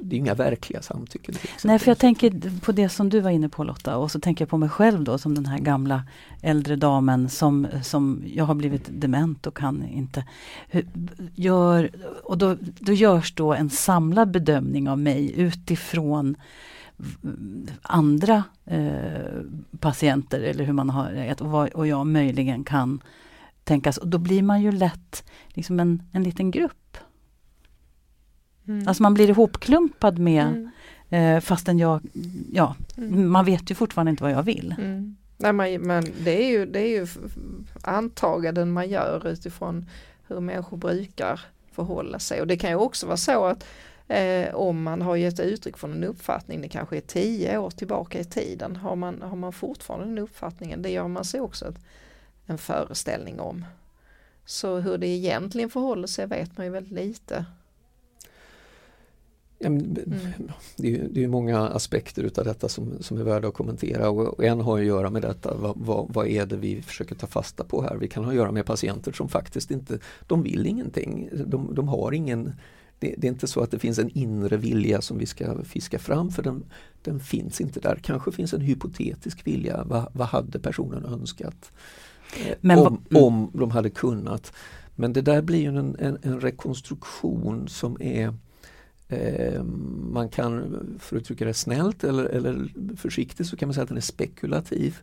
det 0.00 0.16
är 0.16 0.18
inga 0.18 0.34
verkliga 0.34 0.82
samtycken. 0.82 1.34
Nej, 1.64 1.78
för 1.78 1.90
jag 1.90 1.98
tänker 1.98 2.60
på 2.60 2.72
det 2.72 2.88
som 2.88 3.08
du 3.08 3.20
var 3.20 3.30
inne 3.30 3.48
på 3.48 3.64
Lotta 3.64 3.96
och 3.96 4.10
så 4.10 4.20
tänker 4.20 4.42
jag 4.42 4.48
på 4.48 4.58
mig 4.58 4.68
själv 4.68 5.04
då 5.04 5.18
som 5.18 5.34
den 5.34 5.46
här 5.46 5.58
gamla 5.58 6.02
äldre 6.42 6.76
damen 6.76 7.28
som, 7.28 7.66
som 7.82 8.22
jag 8.26 8.44
har 8.44 8.54
blivit 8.54 9.00
dement 9.00 9.46
och 9.46 9.56
kan 9.56 9.84
inte. 9.88 10.24
Gör, 11.34 11.90
och 12.24 12.38
då, 12.38 12.56
då 12.60 12.92
görs 12.92 13.34
då 13.34 13.54
en 13.54 13.70
samlad 13.70 14.30
bedömning 14.30 14.88
av 14.88 14.98
mig 14.98 15.40
utifrån 15.40 16.36
andra 17.82 18.44
eh, 18.64 19.42
patienter 19.80 20.40
eller 20.40 20.64
hur 20.64 20.72
man 20.72 20.90
har 20.90 21.34
och, 21.40 21.50
vad, 21.50 21.68
och 21.68 21.86
jag 21.86 22.06
möjligen 22.06 22.64
kan 22.64 23.02
tänkas. 23.64 23.96
Och 23.96 24.08
då 24.08 24.18
blir 24.18 24.42
man 24.42 24.62
ju 24.62 24.72
lätt 24.72 25.24
liksom 25.48 25.80
en, 25.80 26.02
en 26.12 26.22
liten 26.22 26.50
grupp. 26.50 26.96
Mm. 28.68 28.88
Alltså 28.88 29.02
man 29.02 29.14
blir 29.14 29.30
ihopklumpad 29.30 30.18
med 30.18 30.46
mm. 30.46 31.36
eh, 31.36 31.40
fastän 31.40 31.78
jag, 31.78 32.00
ja, 32.52 32.76
mm. 32.96 33.30
man 33.30 33.44
vet 33.44 33.70
ju 33.70 33.74
fortfarande 33.74 34.10
inte 34.10 34.22
vad 34.22 34.32
jag 34.32 34.42
vill. 34.42 34.74
Mm. 34.78 35.16
Nej, 35.36 35.52
man, 35.52 35.82
men 35.82 36.04
det 36.24 36.44
är 36.44 36.50
ju, 36.50 36.66
det 36.66 36.80
är 36.80 36.88
ju 36.88 37.06
antaganden 37.82 38.72
man 38.72 38.88
gör 38.88 39.26
utifrån 39.26 39.86
hur 40.28 40.40
människor 40.40 40.76
brukar 40.76 41.40
förhålla 41.72 42.18
sig 42.18 42.40
och 42.40 42.46
det 42.46 42.56
kan 42.56 42.70
ju 42.70 42.76
också 42.76 43.06
vara 43.06 43.16
så 43.16 43.44
att 43.44 43.64
eh, 44.08 44.54
om 44.54 44.82
man 44.82 45.02
har 45.02 45.16
gett 45.16 45.40
uttryck 45.40 45.76
för 45.76 45.88
en 45.88 46.04
uppfattning, 46.04 46.60
det 46.60 46.68
kanske 46.68 46.96
är 46.96 47.00
tio 47.00 47.58
år 47.58 47.70
tillbaka 47.70 48.20
i 48.20 48.24
tiden, 48.24 48.76
har 48.76 48.96
man, 48.96 49.22
har 49.22 49.36
man 49.36 49.52
fortfarande 49.52 50.06
den 50.06 50.18
uppfattningen, 50.18 50.82
det 50.82 50.90
gör 50.90 51.08
man 51.08 51.24
sig 51.24 51.40
också 51.40 51.68
ett, 51.68 51.78
en 52.46 52.58
föreställning 52.58 53.40
om. 53.40 53.64
Så 54.44 54.78
hur 54.78 54.98
det 54.98 55.06
egentligen 55.06 55.70
förhåller 55.70 56.06
sig 56.06 56.26
vet 56.26 56.56
man 56.56 56.66
ju 56.66 56.72
väldigt 56.72 56.92
lite. 56.92 57.44
Ja, 59.62 59.66
mm. 59.66 59.94
det, 60.76 60.94
är, 60.94 61.08
det 61.10 61.24
är 61.24 61.28
många 61.28 61.58
aspekter 61.58 62.22
utav 62.22 62.44
detta 62.44 62.68
som, 62.68 63.02
som 63.02 63.18
är 63.18 63.24
värda 63.24 63.48
att 63.48 63.54
kommentera 63.54 64.10
och, 64.10 64.44
en 64.44 64.60
har 64.60 64.78
att 64.78 64.84
göra 64.84 65.10
med 65.10 65.22
detta, 65.22 65.54
vad, 65.54 65.76
vad, 65.76 66.14
vad, 66.14 66.26
är 66.26 66.46
det 66.46 66.56
vi 66.56 66.82
försöker 66.82 67.14
ta 67.14 67.26
fasta 67.26 67.64
på 67.64 67.82
här? 67.82 67.96
Vi 67.96 68.08
kan 68.08 68.24
ha 68.24 68.30
att 68.30 68.36
göra 68.36 68.52
med 68.52 68.66
patienter 68.66 69.12
som 69.12 69.28
faktiskt 69.28 69.70
inte, 69.70 69.98
de 70.26 70.42
vill 70.42 70.66
ingenting, 70.66 71.28
de, 71.46 71.74
de 71.74 71.88
har 71.88 72.12
ingen 72.12 72.52
det, 72.98 73.14
det, 73.18 73.26
är 73.26 73.32
inte 73.32 73.46
så 73.46 73.60
att 73.60 73.70
det 73.70 73.78
finns 73.78 73.98
en 73.98 74.10
inre 74.18 74.56
vilja 74.56 75.00
som 75.00 75.18
vi 75.18 75.26
ska 75.26 75.64
fiska 75.64 75.98
fram 75.98 76.30
för 76.30 76.42
den, 76.42 76.64
den 77.02 77.20
finns 77.20 77.60
inte 77.60 77.80
där. 77.80 77.98
Kanske 78.02 78.32
finns 78.32 78.54
en 78.54 78.60
hypotetisk 78.60 79.46
vilja, 79.46 79.84
vad, 79.84 80.08
vad 80.12 80.26
hade 80.26 80.58
personen 80.58 81.04
önskat? 81.04 81.72
Eh, 82.46 82.56
Men, 82.60 82.78
om, 82.78 83.02
mm. 83.10 83.24
om 83.24 83.50
de 83.52 83.70
hade 83.70 83.90
kunnat. 83.90 84.52
Men 84.94 85.12
det 85.12 85.20
där 85.20 85.42
blir 85.42 85.68
en, 85.68 85.96
en, 85.98 86.18
en 86.22 86.40
rekonstruktion 86.40 87.68
som 87.68 87.96
är 88.00 88.34
Eh, 89.08 89.62
man 90.12 90.28
kan, 90.28 90.76
för 91.00 91.16
att 91.16 91.22
uttrycka 91.22 91.44
det 91.44 91.54
snällt 91.54 92.04
eller, 92.04 92.24
eller 92.24 92.68
försiktigt, 92.96 93.46
så 93.46 93.56
kan 93.56 93.68
man 93.68 93.74
säga 93.74 93.82
att 93.82 93.88
den 93.88 93.96
är 93.96 94.00
spekulativ. 94.00 94.98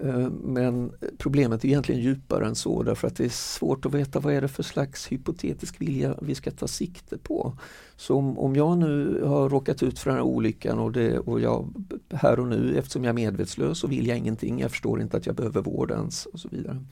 Eh, 0.00 0.30
men 0.44 0.92
problemet 1.18 1.64
är 1.64 1.68
egentligen 1.68 2.00
djupare 2.00 2.46
än 2.46 2.54
så 2.54 2.82
därför 2.82 3.08
att 3.08 3.16
det 3.16 3.24
är 3.24 3.28
svårt 3.28 3.86
att 3.86 3.94
veta 3.94 4.20
vad 4.20 4.34
är 4.34 4.40
det 4.40 4.48
för 4.48 4.62
slags 4.62 5.12
hypotetisk 5.12 5.80
vilja 5.80 6.16
vi 6.22 6.34
ska 6.34 6.50
ta 6.50 6.68
sikte 6.68 7.18
på. 7.18 7.58
Så 7.96 8.16
om, 8.16 8.38
om 8.38 8.56
jag 8.56 8.78
nu 8.78 9.22
har 9.24 9.48
råkat 9.48 9.82
ut 9.82 9.98
för 9.98 10.10
den 10.10 10.18
här 10.18 10.24
olyckan 10.24 10.78
och, 10.78 10.92
det, 10.92 11.18
och 11.18 11.40
jag 11.40 11.68
här 12.10 12.40
och 12.40 12.48
nu 12.48 12.78
eftersom 12.78 13.04
jag 13.04 13.10
är 13.10 13.14
medvetslös 13.14 13.78
så 13.78 13.86
vill 13.86 14.06
jag 14.06 14.18
ingenting, 14.18 14.60
jag 14.60 14.70
förstår 14.70 15.00
inte 15.00 15.16
att 15.16 15.26
jag 15.26 15.34
behöver 15.34 15.62
vård 15.62 15.90
ens 15.90 16.26
och 16.26 16.40
så 16.40 16.48
vidare. 16.48 16.84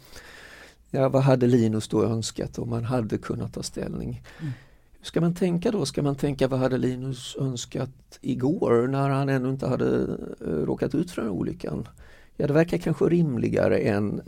Ja, 0.90 1.09
vad 1.09 1.23
hade 1.23 1.47
Linus 1.47 1.88
då 1.88 2.04
önskat 2.04 2.59
om 2.59 2.70
man 2.70 2.85
hade 2.85 3.18
kunnat 3.18 3.54
ta 3.54 3.62
ställning? 3.62 4.23
Mm. 4.40 4.52
Hur 5.00 5.07
ska 5.07 5.21
man 5.21 5.35
tänka 5.35 5.71
då? 5.71 5.87
Ska 5.87 6.02
man 6.02 6.16
tänka 6.16 6.48
vad 6.48 6.61
hade 6.61 6.79
Linus 6.79 7.37
önskat 7.40 8.18
igår 8.20 8.87
när 8.87 9.09
han 9.09 9.29
ännu 9.29 9.51
inte 9.51 9.66
hade 9.66 10.16
eh, 10.40 10.46
råkat 10.46 10.94
ut 10.94 11.11
för 11.11 11.22
den 11.22 11.31
olyckan? 11.31 11.88
Ja, 12.37 12.46
det 12.46 12.53
verkar 12.53 12.79
kanske 12.79 13.05
rimligare 13.05 13.79
än 13.79 14.20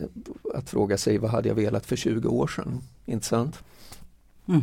att 0.53 0.69
fråga 0.69 0.97
sig 0.97 1.17
vad 1.17 1.31
hade 1.31 1.47
jag 1.47 1.55
velat 1.55 1.85
för 1.85 1.95
20 1.95 2.29
år 2.29 2.47
sedan? 2.47 2.81
Inte 3.05 3.25
sant? 3.25 3.63
Mm. 4.47 4.61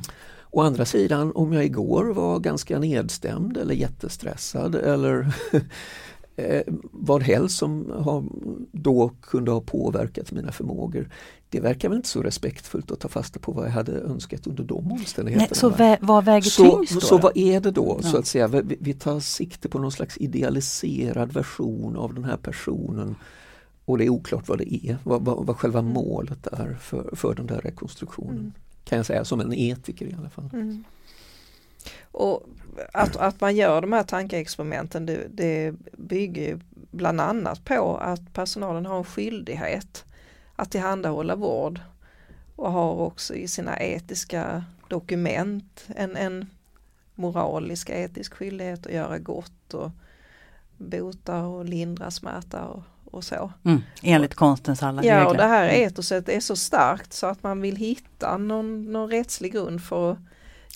Å 0.51 0.61
andra 0.61 0.85
sidan, 0.85 1.33
om 1.35 1.53
jag 1.53 1.65
igår 1.65 2.05
var 2.05 2.39
ganska 2.39 2.79
nedstämd 2.79 3.57
eller 3.57 3.75
jättestressad 3.75 4.75
eller 4.75 5.35
eh, 6.37 6.63
vad 6.83 7.23
helst 7.23 7.59
som 7.59 7.93
har, 7.97 8.25
då 8.73 9.11
kunde 9.21 9.51
ha 9.51 9.61
påverkat 9.61 10.33
mina 10.33 10.53
förmågor. 10.53 11.11
Det 11.49 11.61
verkar 11.61 11.89
väl 11.89 11.97
inte 11.97 12.09
så 12.09 12.23
respektfullt 12.23 12.91
att 12.91 13.01
ta 13.01 13.09
fasta 13.09 13.39
på 13.39 13.53
vad 13.53 13.67
jag 13.67 13.71
hade 13.71 13.93
önskat 13.93 14.47
under 14.47 14.65
de 14.65 14.93
omständigheterna. 14.93 15.49
Nej, 15.51 15.59
så 15.59 15.69
vä 15.69 15.99
vad 16.01 16.25
väger 16.25 16.51
så, 16.51 16.77
tyngst 16.77 16.95
då? 16.95 17.01
Så 17.01 17.19
vad 17.19 17.37
är 17.37 17.61
det 17.61 17.71
då? 17.71 17.99
Ja. 18.03 18.11
så 18.11 18.19
att 18.19 18.27
säga? 18.27 18.49
Vi, 18.49 18.77
vi 18.81 18.95
tar 18.95 19.21
sikte 19.21 19.69
på 19.69 19.79
någon 19.79 19.93
slags 19.93 20.19
idealiserad 20.19 21.33
version 21.33 21.97
av 21.97 22.15
den 22.15 22.25
här 22.25 22.37
personen 22.37 23.15
och 23.85 23.99
det 23.99 24.05
är 24.05 24.09
oklart 24.09 24.49
vad 24.49 24.59
det 24.59 24.75
är, 24.75 24.97
vad, 25.05 25.25
vad, 25.25 25.47
vad 25.47 25.57
själva 25.57 25.79
mm. 25.79 25.93
målet 25.93 26.47
är 26.47 26.75
för, 26.75 27.11
för 27.17 27.35
den 27.35 27.47
där 27.47 27.61
rekonstruktionen. 27.61 28.39
Mm. 28.39 28.53
Kan 28.85 28.97
jag 28.97 29.07
säga 29.07 29.25
som 29.25 29.41
en 29.41 29.53
etiker 29.53 30.07
i 30.07 30.15
alla 30.19 30.29
fall. 30.29 30.51
Mm. 30.53 30.85
Och 32.03 32.47
att, 32.93 33.17
att 33.17 33.41
man 33.41 33.57
gör 33.57 33.81
de 33.81 33.93
här 33.93 34.03
tankeexperimenten 34.03 35.07
det, 35.07 35.27
det 35.31 35.75
bygger 35.93 36.61
bland 36.91 37.21
annat 37.21 37.65
på 37.65 37.97
att 37.97 38.33
personalen 38.33 38.87
har 38.87 38.99
en 38.99 39.05
skyldighet 39.05 40.05
att 40.57 40.71
tillhandahålla 40.71 41.37
vård 41.37 41.81
och 42.57 42.73
har 42.73 42.93
också 42.93 43.35
i 43.35 43.49
sina 43.49 43.81
etiska 43.81 44.65
dokument 44.89 45.85
en, 45.89 46.17
en 46.17 46.51
moralisk 47.15 47.91
etisk 47.91 48.35
skyldighet 48.35 48.87
att 48.87 48.93
göra 48.93 49.19
gott 49.19 49.75
och 49.75 49.91
bota 50.77 51.43
och 51.43 51.65
lindra 51.65 52.11
smärta 52.11 52.65
och, 52.65 52.83
och 53.05 53.25
så. 53.25 53.53
Mm, 53.65 53.81
enligt 54.03 54.35
konstens 54.35 54.83
alla 54.83 55.03
regler. 55.03 55.19
Ja, 55.19 55.27
och 55.27 55.37
det 55.37 55.47
här 55.47 55.69
mm. 55.69 55.87
etoset 55.87 56.29
är 56.29 56.41
så 56.41 56.57
starkt 56.57 57.13
så 57.13 57.27
att 57.27 57.43
man 57.43 57.61
vill 57.61 57.77
hitta 57.77 58.39
någon, 58.39 58.93
någon 58.93 59.11
rättslig 59.11 59.53
grund 59.53 59.83
för 59.83 60.13
att 60.13 60.19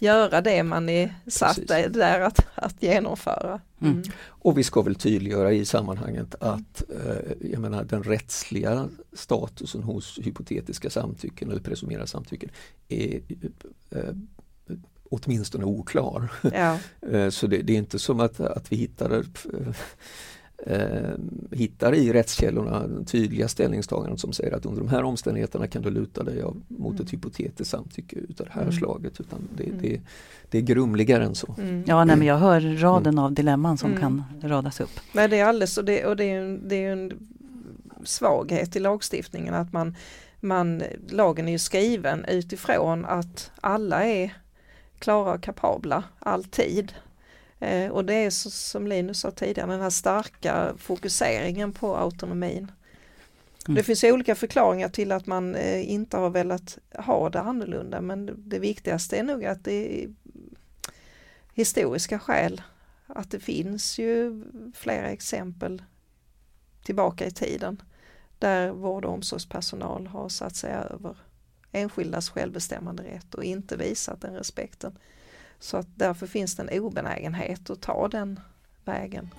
göra 0.01 0.41
det 0.41 0.63
man 0.63 0.89
är 0.89 1.15
satt 1.27 1.57
Precis. 1.57 1.93
där 1.93 2.21
att, 2.21 2.47
att 2.55 2.83
genomföra. 2.83 3.61
Mm. 3.81 3.93
Mm. 3.93 4.05
Och 4.27 4.59
vi 4.59 4.63
ska 4.63 4.83
väl 4.83 4.95
tydliggöra 4.95 5.53
i 5.53 5.65
sammanhanget 5.65 6.35
att 6.41 6.83
eh, 6.91 7.59
menar, 7.59 7.85
den 7.85 8.03
rättsliga 8.03 8.89
statusen 9.13 9.83
hos 9.83 10.19
hypotetiska 10.23 10.91
samtycken 10.91 11.51
eller 11.51 11.61
presumerade 11.61 12.07
samtycken 12.07 12.51
är 12.89 13.21
eh, 13.91 14.15
åtminstone 15.11 15.65
oklar. 15.65 16.33
Ja. 16.53 16.79
Eh, 17.13 17.31
så 17.31 17.47
det, 17.47 17.63
det, 17.63 17.73
är 17.73 17.79
inte 17.79 17.99
som 17.99 18.21
att, 18.21 18.41
att 18.41 18.73
vi 18.73 18.77
hittade 18.77 19.25
eh, 20.67 21.11
hittar 21.51 21.95
i 21.95 22.13
rättskällorna 22.13 22.89
tydliga 23.07 23.49
ställningstaganden 23.49 24.19
som 24.19 24.33
säger 24.33 24.53
att 24.53 24.67
under 24.67 24.81
de 24.81 24.89
här 24.89 25.03
omständigheterna 25.03 25.67
kan 25.67 25.83
du 25.83 25.91
luta 25.91 26.23
dig 26.23 26.43
av, 26.43 26.63
mot 26.69 26.95
ett 26.95 27.01
mm. 27.01 27.11
hypotetiskt 27.11 27.71
samtycke 27.71 28.17
utav 28.17 28.47
det 28.47 28.53
här 28.53 28.63
mm. 28.63 28.73
slaget. 28.73 29.21
Utan 29.21 29.49
det, 29.57 29.65
mm. 29.65 29.79
det, 29.83 30.01
det 30.51 30.59
är 30.59 30.63
grumligare 30.63 31.25
än 31.25 31.35
så. 31.35 31.55
Mm. 31.59 31.85
Ja, 31.87 32.05
nej, 32.05 32.17
men 32.17 32.27
jag 32.27 32.39
hör 32.39 32.61
raden 32.61 33.19
av 33.19 33.33
dilemman 33.33 33.79
som 33.79 33.91
mm. 33.91 34.01
kan 34.01 34.25
radas 34.43 34.81
upp. 34.81 35.01
Nej, 35.13 35.29
det 35.29 35.39
är 35.39 35.45
alldeles 35.45 35.79
och 35.79 35.85
det, 35.85 36.07
och 36.07 36.17
det 36.17 36.25
är 36.25 36.41
en, 36.41 36.69
det 36.69 36.85
är 36.85 36.93
en 36.93 37.13
svaghet 38.05 38.77
i 38.77 38.81
lagstiftningen 38.81 39.55
att 39.55 39.73
man, 39.73 39.97
man, 40.41 40.83
lagen 41.09 41.49
är 41.49 41.53
ju 41.53 41.59
skriven 41.59 42.25
utifrån 42.25 43.05
att 43.05 43.51
alla 43.61 44.05
är 44.05 44.35
klara 44.99 45.35
och 45.35 45.43
kapabla 45.43 46.05
alltid. 46.19 46.93
Eh, 47.65 47.91
och 47.91 48.05
det 48.05 48.15
är 48.15 48.31
så, 48.31 48.51
som 48.51 48.87
Linus 48.87 49.21
sa 49.21 49.31
tidigare, 49.31 49.71
den 49.71 49.81
här 49.81 49.91
starka 49.91 50.75
fokuseringen 50.79 51.73
på 51.73 51.97
autonomin. 51.97 52.73
Mm. 53.67 53.77
Det 53.77 53.83
finns 53.83 54.05
olika 54.05 54.35
förklaringar 54.35 54.89
till 54.89 55.13
att 55.13 55.27
man 55.27 55.55
eh, 55.55 55.91
inte 55.91 56.17
har 56.17 56.31
velat 56.31 56.79
ha 56.95 57.31
det 57.31 57.41
annorlunda 57.41 58.01
men 58.01 58.31
det 58.37 58.59
viktigaste 58.59 59.17
är 59.17 59.23
nog 59.23 59.45
att 59.45 59.65
det 59.65 60.05
är 60.05 60.09
historiska 61.55 62.19
skäl. 62.19 62.63
Att 63.07 63.31
det 63.31 63.41
finns 63.41 63.99
ju 63.99 64.45
flera 64.75 65.09
exempel 65.09 65.83
tillbaka 66.85 67.27
i 67.27 67.31
tiden 67.31 67.83
där 68.39 68.71
vård 68.71 69.05
och 69.05 69.13
omsorgspersonal 69.13 70.07
har 70.07 70.29
satt 70.29 70.57
sig 70.57 70.73
över 70.73 71.17
enskildas 71.73 72.31
självbestämmande 72.31 73.03
rätt 73.03 73.35
och 73.35 73.45
inte 73.45 73.77
visat 73.77 74.21
den 74.21 74.35
respekten. 74.35 74.99
Så 75.65 75.77
att 75.77 75.89
därför 75.95 76.27
finns 76.27 76.57
det 76.57 76.63
en 76.63 76.81
obenägenhet 76.81 77.71
att 77.71 77.81
ta 77.81 78.09
den 78.09 78.41
vägen. 78.85 79.31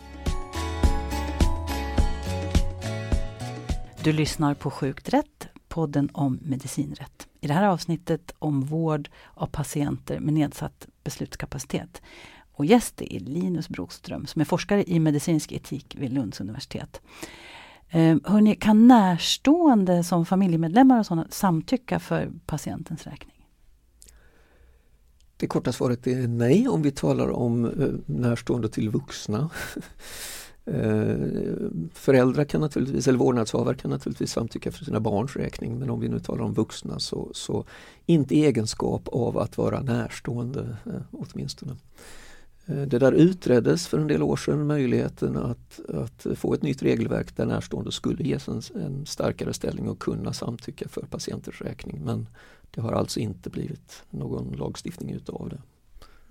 Du 4.04 4.12
lyssnar 4.12 4.54
på 4.54 4.72
Sjukt 4.72 5.10
rätt, 5.10 5.48
podden 5.68 6.10
om 6.14 6.40
medicinrätt. 6.42 7.28
I 7.40 7.48
det 7.48 7.54
här 7.54 7.68
avsnittet 7.68 8.34
om 8.40 8.62
vård 8.62 9.10
av 9.34 9.48
patienter 9.48 10.20
med 10.20 10.34
nedsatt 10.34 10.88
beslutskapacitet. 11.04 12.02
Och 12.52 12.66
gäst 12.66 13.02
är 13.02 13.20
Linus 13.20 13.70
Broström 13.70 14.26
som 14.26 14.42
är 14.42 14.46
forskare 14.46 14.84
i 14.84 15.00
medicinsk 15.00 15.52
etik 15.52 15.96
vid 16.00 16.14
Lunds 16.14 16.42
universitet. 16.42 17.02
Eh, 17.90 18.18
hörni, 18.24 18.56
kan 18.56 18.88
närstående 18.88 20.04
som 20.04 20.26
familjemedlemmar 20.26 21.00
och 21.00 21.06
sådana 21.06 21.28
samtycka 21.30 22.00
för 22.00 22.32
patientens 22.46 23.04
räkning? 23.04 23.35
Det 25.38 25.48
korta 25.48 25.72
svaret 25.72 26.08
är 26.08 26.28
nej 26.28 26.68
om 26.68 26.82
vi 26.82 26.92
talar 26.92 27.30
om 27.30 27.66
eh, 27.66 27.90
närstående 28.06 28.70
till 28.70 28.90
vuxna. 28.90 29.50
Eh, 30.68 31.18
föräldrar 31.94 32.46
kan 32.46 32.62
naturligtvis, 32.62 33.08
eller 33.08 33.20
vårdnadshavare 33.20 33.76
kan 33.76 33.92
naturligtvis 33.92 34.32
samtycka 34.32 34.72
för 34.72 34.86
sina 34.86 35.00
barns 35.00 35.36
räkning 35.36 35.80
men 35.80 35.90
om 35.90 36.00
vi 36.00 36.10
nu 36.10 36.20
talar 36.20 36.44
om 36.44 36.54
vuxna 36.54 37.00
så, 37.00 37.30
så 37.34 37.66
inte 38.06 38.36
i 38.36 38.46
egenskap 38.46 39.08
av 39.08 39.38
att 39.38 39.58
vara 39.58 39.82
närstående 39.82 40.78
eh, 40.86 41.02
åtminstone. 41.12 41.76
Det 42.66 43.00
där 43.00 43.12
utreddes 43.12 43.88
för 43.88 44.00
en 44.00 44.08
del 44.08 44.24
år 44.24 44.36
sedan, 44.36 44.68
möjligheten 44.68 45.38
att, 45.38 45.80
att 45.90 46.28
få 46.36 46.54
ett 46.54 46.62
nytt 46.62 46.84
regelverk 46.84 47.36
där 47.38 47.46
närstående 47.46 47.92
skulle 47.92 48.24
ges 48.24 48.48
en, 48.48 48.62
en 48.76 49.06
starkare 49.06 49.54
ställning 49.54 49.90
och 49.90 50.00
kunna 50.00 50.34
samtycka 50.34 50.90
för 50.90 51.02
patienters 51.02 51.62
räkning. 51.62 52.02
Men 52.06 52.28
det 52.72 52.82
har 52.82 52.92
alltså 52.92 53.20
inte 53.20 53.50
blivit 53.50 54.04
någon 54.10 54.52
lagstiftning 54.52 55.12
utav 55.12 55.50
det 55.50 55.62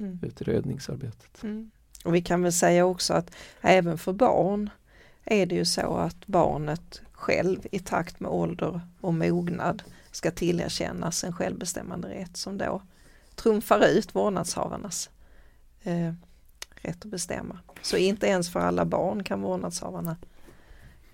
mm. 0.05 0.19
utredningsarbetet. 0.23 1.43
Mm. 1.43 1.71
Och 2.05 2.15
vi 2.15 2.23
kan 2.23 2.43
väl 2.43 2.53
säga 2.53 2.87
också 2.87 3.15
att 3.15 3.31
även 3.61 3.99
för 3.99 4.13
barn 4.13 4.71
är 5.25 5.47
det 5.47 5.55
ju 5.55 5.65
så 5.65 5.95
att 5.97 6.27
barnet 6.27 7.01
själv 7.13 7.67
i 7.73 7.79
takt 7.79 8.21
med 8.21 8.31
ålder 8.31 8.81
och 9.01 9.15
mognad 9.15 9.83
ska 10.11 10.31
tillerkännas 10.31 11.25
en 11.25 11.33
självbestämmande 11.33 12.09
rätt 12.09 12.37
som 12.37 12.59
då 12.59 12.83
trumfar 13.35 13.87
ut 13.87 14.15
vårdnadshavarnas 14.15 15.11
eh, 15.83 16.13
rätt 16.75 17.05
att 17.05 17.11
bestämma. 17.11 17.59
Så 17.83 17.97
inte 17.97 18.27
ens 18.27 18.53
för 18.53 18.61
alla 18.61 18.85
barn 18.85 19.25
kan 19.25 19.43
vårdnadshavarna 19.43 20.17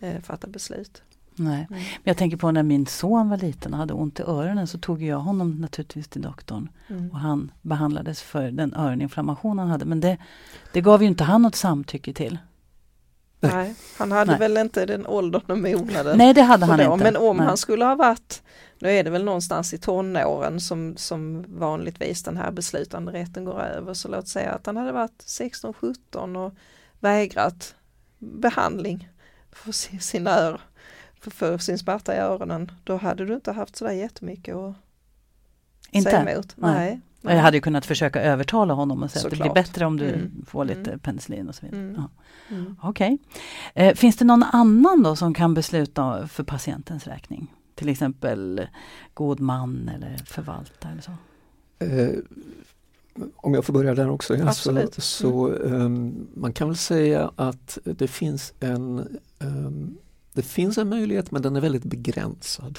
eh, 0.00 0.20
fatta 0.20 0.46
beslut. 0.46 1.02
Nej. 1.44 1.66
Men 1.70 1.80
jag 2.04 2.16
tänker 2.16 2.36
på 2.36 2.50
när 2.50 2.62
min 2.62 2.86
son 2.86 3.28
var 3.28 3.36
liten 3.36 3.72
och 3.72 3.78
hade 3.78 3.94
ont 3.94 4.20
i 4.20 4.22
öronen 4.22 4.66
så 4.66 4.78
tog 4.78 5.02
jag 5.02 5.18
honom 5.18 5.50
naturligtvis 5.50 6.08
till 6.08 6.22
doktorn. 6.22 6.68
Mm. 6.88 7.10
Och 7.10 7.18
han 7.18 7.52
behandlades 7.62 8.22
för 8.22 8.50
den 8.50 8.74
öroninflammation 8.74 9.58
han 9.58 9.68
hade. 9.68 9.84
Men 9.84 10.00
det, 10.00 10.18
det 10.72 10.80
gav 10.80 11.02
ju 11.02 11.08
inte 11.08 11.24
han 11.24 11.42
något 11.42 11.54
samtycke 11.54 12.12
till. 12.12 12.38
Nej, 13.40 13.74
han 13.98 14.12
hade 14.12 14.30
Nej. 14.30 14.40
väl 14.40 14.56
inte 14.56 14.86
den 14.86 15.06
åldern 15.06 15.42
och 15.48 15.58
mognaden. 15.58 16.18
Nej, 16.18 16.34
det 16.34 16.42
hade 16.42 16.66
han 16.66 16.78
då. 16.78 16.92
inte. 16.92 17.04
Men 17.04 17.16
om 17.16 17.36
Nej. 17.36 17.46
han 17.46 17.56
skulle 17.56 17.84
ha 17.84 17.94
varit, 17.94 18.42
nu 18.78 18.90
är 18.90 19.04
det 19.04 19.10
väl 19.10 19.24
någonstans 19.24 19.74
i 19.74 19.78
tonåren 19.78 20.60
som, 20.60 20.96
som 20.96 21.44
vanligtvis 21.48 22.22
den 22.22 22.36
här 22.36 22.50
beslutande 22.50 23.12
rätten 23.12 23.44
går 23.44 23.60
över. 23.60 23.94
Så 23.94 24.08
låt 24.08 24.28
säga 24.28 24.52
att 24.52 24.66
han 24.66 24.76
hade 24.76 24.92
varit 24.92 25.24
16-17 25.26 26.46
och 26.46 26.54
vägrat 27.00 27.74
behandling 28.18 29.08
för 29.52 29.72
sina 30.00 30.30
öron 30.30 30.60
för, 31.20 31.30
för 31.30 31.58
sin 31.58 31.78
smärta 31.78 32.14
i 32.14 32.18
öronen, 32.18 32.72
då 32.84 32.96
hade 32.96 33.24
du 33.24 33.34
inte 33.34 33.52
haft 33.52 33.76
sådär 33.76 33.92
jättemycket 33.92 34.54
att 34.54 34.74
inte? 35.90 36.10
säga 36.10 36.30
emot. 36.30 36.52
Nej. 36.56 36.74
Nej. 36.74 37.00
Nej. 37.22 37.36
Jag 37.36 37.42
hade 37.42 37.56
ju 37.56 37.60
kunnat 37.60 37.86
försöka 37.86 38.22
övertala 38.22 38.74
honom 38.74 39.02
och 39.02 39.10
säga 39.10 39.24
att 39.24 39.30
det 39.30 39.42
blir 39.42 39.54
bättre 39.54 39.86
om 39.86 39.96
du 39.96 40.08
mm. 40.08 40.44
får 40.46 40.64
lite 40.64 40.90
mm. 40.90 40.98
penicillin 40.98 41.48
och 41.48 41.54
så 41.54 41.66
vidare. 41.66 41.80
Mm. 41.80 41.94
Ja. 41.96 42.08
Mm. 42.56 42.76
Okej. 42.82 43.18
Okay. 43.74 43.86
Eh, 43.86 43.94
finns 43.94 44.16
det 44.16 44.24
någon 44.24 44.42
annan 44.42 45.02
då 45.02 45.16
som 45.16 45.34
kan 45.34 45.54
besluta 45.54 46.28
för 46.28 46.44
patientens 46.44 47.06
räkning? 47.06 47.54
Till 47.74 47.88
exempel 47.88 48.66
god 49.14 49.40
man 49.40 49.90
eller 49.94 50.16
förvaltare 50.26 50.92
eller 50.92 51.02
så? 51.02 51.12
Eh, 51.84 52.10
om 53.36 53.54
jag 53.54 53.64
får 53.64 53.72
börja 53.72 53.94
där 53.94 54.10
också. 54.10 54.36
Ja, 54.36 54.52
så, 54.52 54.88
så 54.98 55.48
um, 55.48 56.28
man 56.34 56.52
kan 56.52 56.68
väl 56.68 56.76
säga 56.76 57.32
att 57.36 57.78
det 57.84 58.08
finns 58.08 58.52
en 58.60 59.18
um, 59.38 59.98
det 60.32 60.42
finns 60.42 60.78
en 60.78 60.88
möjlighet 60.88 61.30
men 61.30 61.42
den 61.42 61.56
är 61.56 61.60
väldigt 61.60 61.84
begränsad 61.84 62.78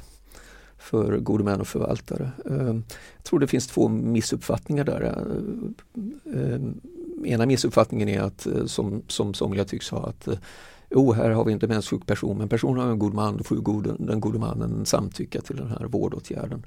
för 0.81 1.17
gode 1.17 1.43
män 1.43 1.61
och 1.61 1.67
förvaltare. 1.67 2.31
Ehm, 2.45 2.83
jag 3.17 3.23
tror 3.23 3.39
det 3.39 3.47
finns 3.47 3.67
två 3.67 3.87
missuppfattningar 3.87 4.83
där. 4.83 5.27
Ehm, 6.35 6.81
ena 7.25 7.45
missuppfattningen 7.45 8.09
är 8.09 8.21
att, 8.21 8.47
eh, 8.47 8.65
som, 8.65 9.03
som 9.07 9.33
somliga 9.33 9.65
tycks 9.65 9.89
ha, 9.89 10.07
att 10.07 10.27
eh, 10.27 10.37
oh, 10.89 11.13
här 11.13 11.29
har 11.29 11.45
vi 11.45 11.53
en 11.53 11.59
demenssjuk 11.59 12.05
person 12.05 12.37
men 12.37 12.49
personen 12.49 12.83
har 12.83 12.91
en 12.91 12.99
god 12.99 13.13
man, 13.13 13.37
då 13.37 13.43
får 13.43 13.55
god, 13.55 13.95
den 13.99 14.19
gode 14.19 14.39
mannen 14.39 14.85
samtycka 14.85 15.41
till 15.41 15.55
den 15.55 15.67
här 15.67 15.85
vårdåtgärden. 15.85 16.65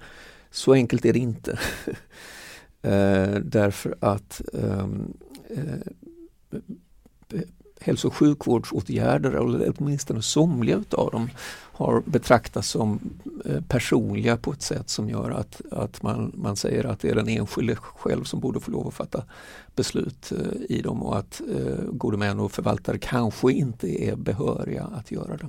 Så 0.51 0.73
enkelt 0.73 1.05
är 1.05 1.13
det 1.13 1.19
inte. 1.19 1.59
Ehm, 2.83 3.51
därför 3.51 3.95
att 4.01 4.43
um, 4.53 5.13
eh, 5.49 7.41
hälso 7.81 8.09
och 8.09 8.15
sjukvårdsåtgärder, 8.15 9.31
eller 9.31 9.73
åtminstone 9.79 10.23
somliga 10.23 10.77
utav 10.77 11.11
dem, 11.11 11.31
har 11.77 12.03
betraktats 12.07 12.69
som 12.69 13.01
eh, 13.45 13.61
personliga 13.69 14.37
på 14.37 14.53
ett 14.53 14.63
sätt 14.63 14.91
som 14.91 15.09
gör 15.09 15.31
att, 15.31 15.61
att 15.71 16.03
man, 16.03 16.33
man 16.35 16.57
säger 16.57 16.85
att 16.85 17.01
det 17.01 17.09
är 17.09 17.15
den 17.15 17.29
enskilde 17.29 17.77
själv 17.77 18.25
som 18.25 18.41
borde 18.41 18.61
få 18.61 18.71
lov 18.71 18.89
att 18.89 18.95
fatta 18.95 19.25
beslut 19.77 20.33
eh, 20.33 20.77
i 20.77 20.83
dem 20.83 21.03
och 21.03 21.19
att 21.19 21.41
eh, 21.41 21.85
gode 21.93 22.17
män 22.17 22.41
och 22.41 22.53
förvaltare 22.53 22.99
kanske 22.99 23.53
inte 23.53 24.05
är 24.05 24.17
behöriga 24.17 24.85
att 24.85 25.11
göra 25.11 25.37
det. 25.37 25.49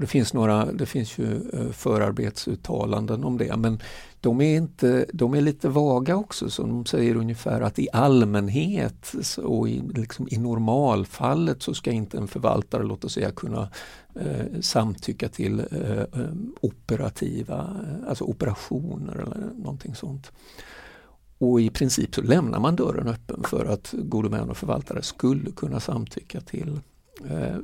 Och 0.00 0.04
det 0.04 0.10
finns 0.10 0.34
några, 0.34 0.72
det 0.72 0.86
finns 0.86 1.18
ju 1.18 1.50
eh, 1.52 1.70
förarbetsuttalanden 1.72 3.24
om 3.24 3.38
det 3.38 3.56
men 3.56 3.78
de 4.20 4.40
är, 4.40 4.56
inte, 4.56 5.06
de 5.12 5.34
är 5.34 5.40
lite 5.40 5.68
vaga 5.68 6.16
också 6.16 6.50
så 6.50 6.62
de 6.62 6.86
säger 6.86 7.16
ungefär 7.16 7.60
att 7.60 7.78
i 7.78 7.88
allmänhet 7.92 9.12
och 9.36 9.68
i, 9.68 9.82
liksom 9.94 10.28
i 10.30 10.38
normalfallet 10.38 11.62
så 11.62 11.74
ska 11.74 11.90
inte 11.90 12.18
en 12.18 12.28
förvaltare, 12.28 12.82
låt 12.82 13.04
oss 13.04 13.12
säga, 13.12 13.30
kunna 13.30 13.68
eh, 14.14 14.60
samtycka 14.60 15.28
till 15.28 15.60
eh, 15.70 16.00
eh, 16.00 16.32
operativa, 16.60 17.76
alltså 18.08 18.24
operationer 18.24 19.14
eller 19.14 19.50
någonting 19.56 19.94
sånt. 19.94 20.32
Och 21.38 21.60
i 21.60 21.70
princip 21.70 22.14
så 22.14 22.22
lämnar 22.22 22.60
man 22.60 22.76
dörren 22.76 23.08
öppen 23.08 23.42
för 23.42 23.66
att 23.66 23.94
gode 23.98 24.28
män 24.28 24.50
och 24.50 24.56
förvaltare 24.56 25.02
skulle 25.02 25.50
kunna 25.50 25.80
samtycka 25.80 26.40
till 26.40 26.80
eh, 27.28 27.56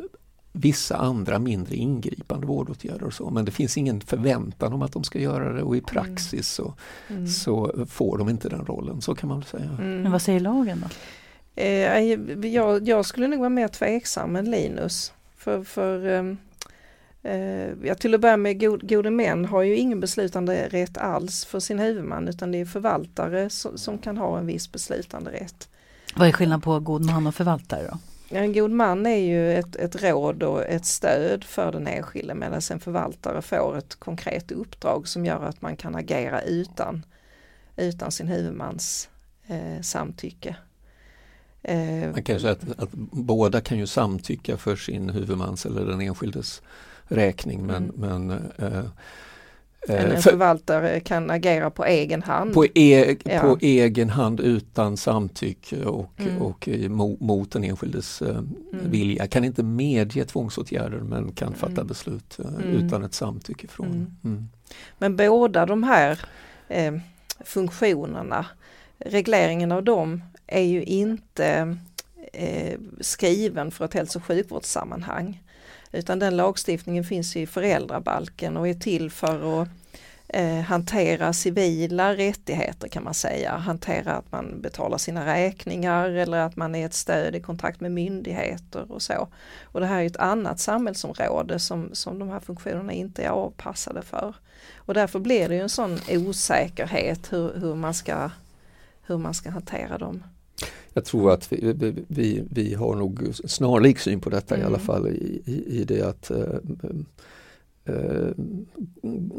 vissa 0.59 0.97
andra 0.97 1.38
mindre 1.38 1.77
ingripande 1.77 2.47
vårdåtgärder 2.47 3.05
och 3.05 3.14
så 3.14 3.31
men 3.31 3.45
det 3.45 3.51
finns 3.51 3.77
ingen 3.77 4.01
förväntan 4.01 4.73
om 4.73 4.83
att 4.83 4.92
de 4.92 5.05
ska 5.05 5.19
göra 5.19 5.53
det 5.53 5.62
och 5.62 5.77
i 5.77 5.81
praxis 5.81 6.49
så, 6.49 6.75
mm. 7.09 7.27
så 7.27 7.87
får 7.88 8.19
de 8.19 8.29
inte 8.29 8.49
den 8.49 8.64
rollen, 8.66 9.03
så 9.03 9.14
kan 9.14 9.29
man 9.29 9.42
säga. 9.42 9.64
Mm. 9.64 10.03
Men 10.03 10.12
vad 10.12 10.23
säger 10.23 10.40
lagen 10.40 10.81
då? 10.81 10.88
Eh, 11.62 12.03
jag, 12.53 12.88
jag, 12.88 13.07
skulle 13.07 13.29
nog 13.29 13.38
vara 13.38 13.49
mer 13.49 13.69
tveksam 13.69 14.37
än 14.37 14.51
Linus. 14.51 15.12
För, 15.37 15.64
för 15.64 16.07
ehm, 16.07 16.37
eh, 17.23 17.87
ja, 17.88 17.95
till 17.95 18.14
att 18.14 18.21
börja 18.21 18.37
med, 18.37 18.61
god, 18.61 18.88
gode 18.88 19.11
män 19.11 19.45
har 19.45 19.62
ju 19.62 19.77
ingen 19.77 20.01
beslutande 20.01 20.69
rätt 20.69 20.99
alls 20.99 21.45
för 21.45 21.61
sin 21.61 21.79
huvudman 21.79 22.29
utan 22.29 22.53
det 22.53 22.61
är 22.61 22.64
förvaltare 22.64 23.51
som, 23.51 23.79
som 23.79 23.99
kan 23.99 24.16
ha 24.16 24.38
en 24.38 24.47
viss 24.47 24.73
beslutande 24.73 25.31
rätt. 25.31 25.69
Vad 26.16 26.29
är 26.29 26.33
skillnaden 26.33 26.61
på 26.61 26.81
god 26.81 27.05
man 27.05 27.27
och 27.27 27.35
förvaltare 27.35 27.88
då? 27.92 27.99
En 28.29 28.53
god 28.53 28.71
man 28.71 29.07
är 29.07 29.17
ju 29.17 29.53
ett, 29.53 29.77
ett 29.77 30.03
råd 30.03 30.43
och 30.43 30.65
ett 30.65 30.85
stöd 30.85 31.45
för 31.45 31.73
den 31.73 31.87
enskilde 31.87 32.35
medan 32.35 32.61
en 32.71 32.81
förvaltare 32.81 33.43
får 33.43 33.77
ett 33.79 33.95
konkret 33.95 34.53
uppdrag 34.53 35.09
som 35.09 35.27
gör 35.27 35.45
att 35.45 35.62
man 35.62 35.77
kan 35.77 35.95
agera 35.95 36.43
utan, 36.43 37.07
utan 37.77 38.12
sin 38.12 38.29
huvudmans 38.29 39.09
eh, 39.47 39.83
samtycke. 39.83 40.57
Eh, 41.62 42.11
man 42.12 42.23
kan 42.23 42.41
säga 42.41 42.53
att, 42.53 42.79
att, 42.79 42.93
båda 43.12 43.61
kan 43.61 43.79
ju 43.79 43.87
samtycka 43.87 44.57
för 44.57 44.77
sin 44.77 45.11
huvudmans 45.11 45.67
eller 45.67 45.87
den 45.87 46.01
enskildes 46.01 46.62
räkning 47.05 47.67
men, 47.67 47.91
mm. 47.91 48.27
men 48.27 48.31
eh, 48.59 48.85
en 49.88 50.12
eh, 50.12 50.18
förvaltare 50.18 51.01
kan 51.01 51.31
agera 51.31 51.70
på 51.70 51.85
egen 51.85 52.22
hand. 52.22 52.55
På, 52.55 52.66
e 52.75 53.16
ja. 53.25 53.40
på 53.40 53.59
egen 53.61 54.11
hand 54.11 54.40
utan 54.40 54.96
samtycke 54.96 55.85
och, 55.85 56.20
mm. 56.20 56.42
och 56.42 56.68
mot 57.18 57.53
den 57.53 57.64
enskildes 57.64 58.22
eh, 58.22 58.29
mm. 58.29 58.46
vilja. 58.72 59.27
Kan 59.27 59.44
inte 59.44 59.62
medge 59.62 60.25
tvångsåtgärder 60.25 60.99
men 60.99 61.33
kan 61.33 61.55
fatta 61.55 61.72
mm. 61.72 61.87
beslut 61.87 62.38
eh, 62.38 62.64
mm. 62.64 62.87
utan 62.87 63.05
ett 63.05 63.14
samtycke 63.14 63.68
från. 63.68 63.87
Mm. 63.87 64.16
Mm. 64.25 64.49
Men 64.99 65.16
båda 65.16 65.66
de 65.66 65.83
här 65.83 66.20
eh, 66.68 66.94
funktionerna, 67.44 68.46
regleringen 68.99 69.72
av 69.72 69.85
dem 69.85 70.22
är 70.46 70.62
ju 70.62 70.83
inte 70.83 71.77
eh, 72.33 72.79
skriven 73.01 73.70
för 73.70 73.85
ett 73.85 73.94
hälso 73.94 74.18
och 74.18 74.25
sjukvårdssammanhang. 74.25 75.42
Utan 75.96 76.18
den 76.18 76.37
lagstiftningen 76.37 77.04
finns 77.04 77.37
i 77.37 77.46
föräldrabalken 77.46 78.56
och 78.56 78.68
är 78.68 78.74
till 78.74 79.11
för 79.11 79.62
att 79.62 79.68
eh, 80.28 80.61
hantera 80.61 81.32
civila 81.32 82.14
rättigheter 82.14 82.88
kan 82.88 83.04
man 83.04 83.14
säga. 83.14 83.56
Hantera 83.56 84.12
att 84.12 84.32
man 84.32 84.61
betalar 84.61 84.98
sina 84.98 85.26
räkningar 85.26 86.11
eller 86.11 86.38
att 86.38 86.56
man 86.56 86.74
är 86.74 86.87
ett 86.87 86.94
stöd 86.94 87.35
i 87.35 87.40
kontakt 87.40 87.80
med 87.80 87.92
myndigheter 87.92 88.92
och 88.92 89.02
så. 89.02 89.28
Och 89.62 89.80
det 89.80 89.87
här 89.87 90.02
är 90.02 90.06
ett 90.06 90.16
annat 90.16 90.61
samhällsområde 90.61 91.59
som, 91.59 91.90
som 91.92 92.18
de 92.18 92.28
här 92.28 92.40
funktionerna 92.40 92.92
inte 92.92 93.22
är 93.22 93.30
avpassade 93.30 94.02
för. 94.02 94.35
Och 94.76 94.94
därför 94.94 95.18
blir 95.18 95.48
det 95.48 95.54
ju 95.54 95.61
en 95.61 95.68
sån 95.68 95.98
osäkerhet 96.09 97.32
hur, 97.32 97.61
hur, 97.61 97.74
man, 97.74 97.94
ska, 97.94 98.30
hur 99.06 99.18
man 99.18 99.35
ska 99.35 99.50
hantera 99.50 99.98
dem 99.98 100.22
jag 100.92 101.05
tror 101.05 101.33
att 101.33 101.53
vi, 101.53 101.75
vi, 102.09 102.42
vi 102.51 102.75
har 102.75 102.95
nog 102.95 103.29
snarlik 103.45 103.99
syn 103.99 104.21
på 104.21 104.31
detta 104.31 104.55
mm. 104.55 104.64
i 104.64 104.66
alla 104.66 104.77
mm. 104.77 104.87
fall 104.87 105.09
i, 105.09 105.42
i, 105.45 105.81
i 105.81 105.85
det 105.85 106.03
att 106.03 106.31
eh, 106.31 106.55
eh, 107.85 108.31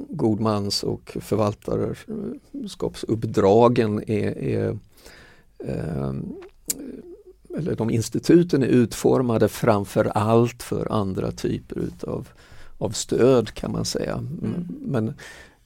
godmans 0.10 0.84
och 0.84 1.17
förvaltarskapsuppdragen 1.21 4.03
är, 4.08 4.38
är 4.38 4.77
eh, 5.63 6.13
eller 7.58 7.75
de 7.75 7.89
instituten 7.89 8.63
är 8.63 8.67
utformade 8.67 9.47
framför 9.47 10.06
allt 10.06 10.63
för 10.63 10.91
andra 10.91 11.32
typer 11.32 11.80
utav 11.80 12.27
av 12.77 12.89
stöd 12.89 13.53
kan 13.53 13.71
man 13.71 13.86
säga. 13.86 14.13
Mm. 14.13 14.67
Men 14.82 15.13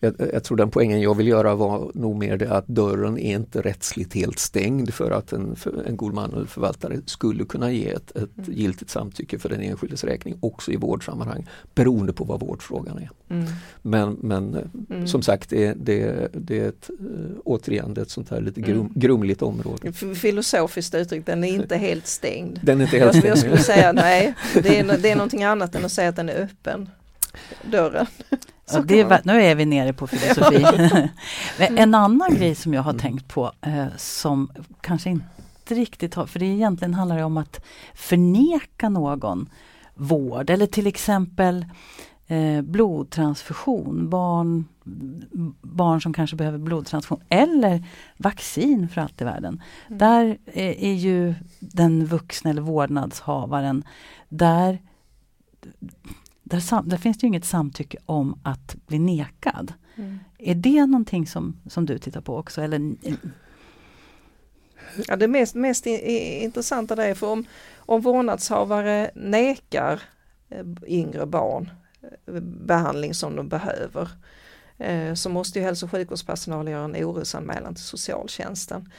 jag, 0.04 0.16
jag, 0.34 0.44
tror 0.44 0.58
den 0.58 0.72
poängen 0.72 1.02
jag 1.02 1.18
vill 1.18 1.28
göra 1.28 1.56
var 1.56 1.92
nog 1.94 2.16
mer 2.16 2.38
det 2.38 2.52
att 2.52 2.68
dörren 2.68 3.18
är 3.18 3.36
inte 3.36 3.62
rättsligt 3.62 4.14
helt 4.14 4.40
stängd 4.40 4.94
för 4.94 5.12
att 5.12 5.34
en, 5.34 5.56
för 5.56 5.84
en 5.88 5.98
god 5.98 6.14
man 6.14 6.34
eller 6.34 6.46
förvaltare 6.46 7.00
skulle 7.06 7.46
kunna 7.46 7.72
ge 7.72 7.90
ett, 7.90 8.12
ett 8.12 8.38
mm. 8.38 8.54
giltigt 8.54 8.92
samtycke 8.92 9.40
för 9.40 9.50
den 9.50 9.62
enskildes 9.62 10.04
räkning 10.04 10.38
också 10.40 10.72
i 10.72 10.76
vårdsammanhang 10.76 11.48
beroende 11.76 12.14
på 12.14 12.24
vad 12.24 12.40
vårdfrågan 12.40 12.98
är. 12.98 13.10
Mm. 13.30 13.46
Men, 13.82 14.18
men 14.22 14.70
mm. 14.90 15.08
som 15.08 15.22
sagt 15.22 15.50
det, 15.50 15.74
det, 15.74 16.30
det 16.34 16.60
är 16.60 16.70
ett, 16.70 16.90
äh, 17.00 17.06
återigen 17.46 17.98
ett 17.98 18.10
sånt 18.10 18.30
här 18.30 18.42
lite 18.42 18.62
grum, 18.62 18.80
mm. 18.80 18.92
grumligt 18.96 19.42
område. 19.42 19.94
Filosofiskt 20.16 20.96
uttryckt, 20.96 21.26
den 21.26 21.44
är 21.44 21.54
inte 21.54 21.78
helt 21.78 22.08
stängd. 22.08 22.60
Den 22.64 22.82
är 22.82 22.86
inte 22.86 22.98
helt 22.98 23.12
stängd. 23.12 23.26
Jag 23.26 23.38
skulle 23.38 23.58
säga 23.58 23.92
nej, 23.92 24.34
det 24.54 24.80
är, 24.80 24.98
det 24.98 25.12
är 25.12 25.16
någonting 25.22 25.44
annat 25.44 25.76
än 25.76 25.86
att 25.86 25.92
säga 25.92 26.10
att 26.10 26.16
den 26.16 26.30
är 26.30 26.44
öppen 26.44 26.90
dörren. 27.72 28.06
Ja, 28.74 28.96
är, 28.96 29.22
nu 29.24 29.42
är 29.42 29.56
vi 29.56 29.66
nere 29.66 29.94
på 29.94 30.08
filosofi. 30.08 30.66
en 31.58 31.96
annan 31.96 32.36
grej 32.36 32.56
som 32.56 32.74
jag 32.74 32.82
har 32.82 32.94
tänkt 32.94 33.28
på 33.28 33.52
eh, 33.62 33.86
som 33.98 34.52
kanske 34.82 35.10
inte 35.10 35.26
riktigt 35.70 36.14
har, 36.14 36.26
för 36.26 36.40
det 36.40 36.46
egentligen 36.46 36.94
handlar 36.94 37.18
det 37.18 37.24
om 37.24 37.38
att 37.38 37.66
förneka 37.94 38.90
någon 38.90 39.50
vård 39.96 40.50
eller 40.50 40.66
till 40.66 40.88
exempel 40.88 41.66
eh, 42.28 42.62
blodtransfusion, 42.62 44.10
barn, 44.10 44.66
barn 45.62 46.02
som 46.02 46.14
kanske 46.14 46.36
behöver 46.36 46.58
blodtransfusion 46.58 47.24
eller 47.30 47.84
vaccin 48.18 48.90
för 48.90 49.02
allt 49.02 49.22
i 49.22 49.24
världen. 49.24 49.62
Mm. 49.88 49.98
Där 49.98 50.38
är, 50.46 50.84
är 50.84 50.94
ju 50.94 51.36
den 51.60 52.06
vuxna 52.06 52.50
eller 52.50 52.62
vårdnadshavaren, 52.62 53.84
där 54.30 54.80
där, 56.52 56.82
där, 56.90 56.98
finns 56.98 57.18
det 57.18 57.28
inget 57.28 57.46
samtycke 57.46 57.98
om 58.06 58.40
att 58.44 58.76
bli 58.88 59.00
nekad. 59.00 59.74
Mm. 59.96 60.20
Är 60.38 60.56
det 60.56 60.86
någonting 60.86 61.28
som, 61.28 61.58
som 61.70 61.86
du 61.86 61.98
tittar 61.98 62.22
på 62.22 62.38
också? 62.38 62.62
Eller? 62.62 62.96
Ja, 65.08 65.16
det 65.16 65.28
mest, 65.28 65.56
mest 65.56 65.86
intressanta 65.86 66.96
det 66.96 67.06
är 67.06 67.16
för 67.16 67.28
om, 67.28 67.46
om 67.78 68.02
vårdnadshavare 68.02 69.12
nekar 69.16 70.02
eh, 70.50 70.66
yngre 70.88 71.26
barn 71.26 71.70
eh, 72.02 72.34
behandling 72.42 73.14
som 73.14 73.36
de 73.36 73.50
behöver 73.50 74.10
eh, 74.78 75.14
så 75.14 75.30
måste 75.30 75.60
ju 75.60 75.66
hälso 75.66 75.86
och 75.86 75.92
sjukvårdspersonal 75.92 76.68
göra 76.68 76.84
en 76.84 77.06
orosanmälan 77.06 77.76
till 77.76 77.84
socialtjänsten. 77.84 78.90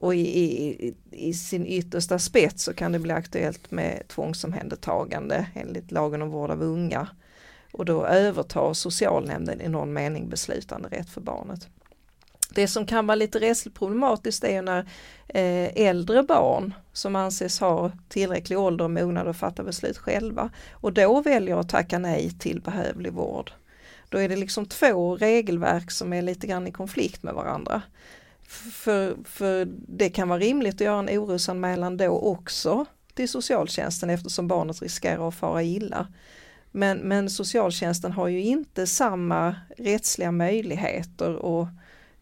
Och 0.00 0.14
i, 0.14 0.20
i, 0.20 0.94
i, 1.10 1.34
sin 1.34 1.66
yttersta 1.66 2.18
spets 2.18 2.64
så 2.64 2.74
kan 2.74 2.92
det 2.92 2.98
bli 2.98 3.12
aktuellt 3.12 3.70
med 3.70 4.08
tvångsomhändertagande 4.08 5.46
enligt 5.54 5.92
lagen 5.92 6.22
om 6.22 6.30
vård 6.30 6.50
av 6.50 6.62
unga. 6.62 7.08
Och 7.72 7.84
då 7.84 8.06
övertar 8.06 8.72
socialnämnden 8.72 9.60
i 9.60 9.68
någon 9.68 9.92
mening 9.92 10.28
beslutande 10.28 10.88
rätt 10.88 11.10
för 11.10 11.20
barnet. 11.20 11.68
Det 12.50 12.68
som 12.68 12.86
kan 12.86 13.06
vara 13.06 13.14
lite 13.14 13.38
rättsligt 13.38 13.78
problematiskt 13.78 14.44
är 14.44 14.62
när 14.62 14.80
eh, 15.28 15.86
äldre 15.86 16.22
barn 16.22 16.74
som 16.92 17.16
anses 17.16 17.60
ha 17.60 17.92
tillräcklig 18.08 18.58
ålder 18.58 18.84
och 18.84 18.90
mognad 18.90 19.28
att 19.28 19.36
fatta 19.36 19.62
beslut 19.62 19.98
själva 19.98 20.50
och 20.72 20.92
då 20.92 21.20
väljer 21.20 21.60
att 21.60 21.68
tacka 21.68 21.98
nej 21.98 22.30
till 22.30 22.60
behövlig 22.60 23.12
vård. 23.12 23.52
Då 24.08 24.18
är 24.18 24.28
det 24.28 24.36
liksom 24.36 24.66
två 24.66 25.16
regelverk 25.16 25.90
som 25.90 26.12
är 26.12 26.22
lite 26.22 26.46
grann 26.46 26.66
i 26.66 26.72
konflikt 26.72 27.22
med 27.22 27.34
varandra. 27.34 27.82
För, 28.48 29.16
för 29.24 29.68
det 29.88 30.08
kan 30.08 30.28
vara 30.28 30.38
rimligt 30.38 30.74
att 30.74 30.80
göra 30.80 30.98
en 30.98 31.18
orosanmälan 31.18 31.96
då 31.96 32.18
också 32.18 32.86
till 33.14 33.28
socialtjänsten 33.28 34.10
eftersom 34.10 34.48
barnet 34.48 34.82
riskerar 34.82 35.28
att 35.28 35.34
fara 35.34 35.62
illa. 35.62 36.06
Men, 36.70 36.98
men 36.98 37.30
socialtjänsten 37.30 38.12
har 38.12 38.28
ju 38.28 38.40
inte 38.40 38.86
samma 38.86 39.56
rättsliga 39.76 40.32
möjligheter 40.32 41.62
att 41.62 41.68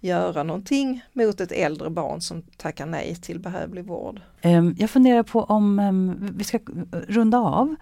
göra 0.05 0.43
någonting 0.43 1.01
mot 1.13 1.41
ett 1.41 1.53
äldre 1.53 1.91
barn 1.91 2.21
som 2.21 2.43
tackar 2.57 2.87
nej 2.87 3.17
till 3.17 3.41
behövlig 3.41 3.85
vård. 3.85 4.21
Ehm, 4.41 4.75
jag 4.79 4.91
funderar 4.91 5.23
på 5.23 5.45
om 5.45 5.79
ehm, 5.79 6.31
vi 6.37 6.45
ska 6.45 6.59
runda 7.09 7.39
av. 7.39 7.75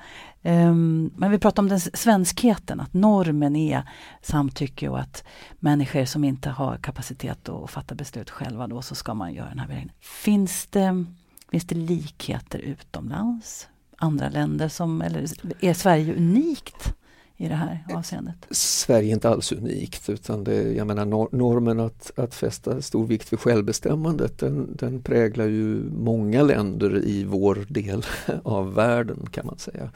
Ehm, 0.43 1.11
men 1.17 1.31
vi 1.31 1.39
pratar 1.39 1.63
om 1.63 1.69
den 1.69 1.81
svenskheten, 1.81 2.81
att 2.81 2.95
normen 2.95 3.57
är 3.57 3.83
samtycke 4.23 4.89
och 4.89 5.01
att 5.01 5.25
människor 5.61 6.05
som 6.05 6.25
inte 6.25 6.51
har 6.51 6.77
kapacitet 6.77 7.49
att 7.49 7.71
fatta 7.71 7.95
beslut 7.95 8.31
själva 8.31 8.67
då 8.67 8.83
så 8.83 8.95
ska 8.95 9.15
man 9.15 9.35
göra 9.35 9.49
den 9.49 9.59
här 9.59 9.69
vägen. 9.69 9.91
Finns 10.01 10.67
det, 10.67 11.05
finns 11.51 11.65
det 11.65 11.75
likheter 11.75 12.59
utomlands? 12.59 13.69
Andra 13.97 14.29
länder 14.29 14.69
som, 14.69 15.03
eller 15.03 15.27
är 15.61 15.75
Sverige 15.75 16.15
unikt? 16.15 16.95
I 17.43 17.49
det 17.49 17.55
här 17.55 17.85
avseendet? 17.95 18.47
Sverige 18.51 19.11
är 19.11 19.15
inte 19.15 19.29
alls 19.29 19.53
unikt 19.53 20.09
utan 20.09 20.45
det, 20.45 20.73
jag 20.73 20.87
menar 20.87 21.07
normen 21.37 21.81
att, 21.81 22.11
att 22.17 22.35
fästa 22.35 22.83
stor 22.83 23.07
vikt 23.07 23.33
vid 23.33 23.41
självbestämmandet 23.41 24.39
den, 24.39 24.77
den 24.77 25.03
präglar 25.03 25.47
ju 25.47 25.91
många 25.91 26.43
länder 26.43 27.05
i 27.05 27.25
vår 27.25 27.67
del 27.69 28.05
av 28.45 28.75
världen 28.75 29.27
kan 29.31 29.47
man 29.47 29.59
säga. 29.59 29.91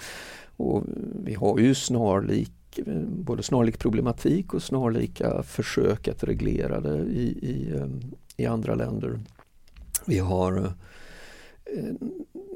Och 0.57 0.85
vi 1.25 1.35
har 1.35 1.59
ju 1.59 1.75
snarlik 1.75 2.53
både 3.07 3.43
snarlik 3.43 3.79
problematik 3.79 4.55
och 4.55 4.63
snarlika 4.63 5.43
försök 5.43 6.09
att 6.09 6.25
reglera 6.25 6.81
det 6.81 6.99
i, 6.99 7.39
i, 7.43 7.77
eh, 7.77 7.87
i 8.37 8.47
andra 8.47 8.75
länder. 8.75 9.21
Vi 10.07 10.19
har 10.19 10.57
eh, 10.57 10.71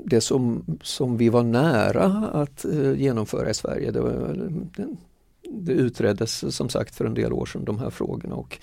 det 0.05 0.21
som, 0.21 0.65
som 0.83 1.17
vi 1.17 1.29
var 1.29 1.43
nära 1.43 2.05
att 2.33 2.65
eh, 2.65 3.01
genomföra 3.01 3.51
i 3.51 3.55
Sverige, 3.55 3.91
det, 3.91 4.01
var, 4.01 4.37
det, 5.43 5.73
utreddes 5.73 6.45
eh, 6.45 6.51
som 6.51 6.69
sagt 6.69 6.95
för 6.95 7.05
en 7.05 7.15
del 7.15 7.33
år 7.33 7.47
sedan 7.47 7.65
de 7.65 7.79
här 7.79 7.91
frågorna 7.91 8.35
och 8.35 8.59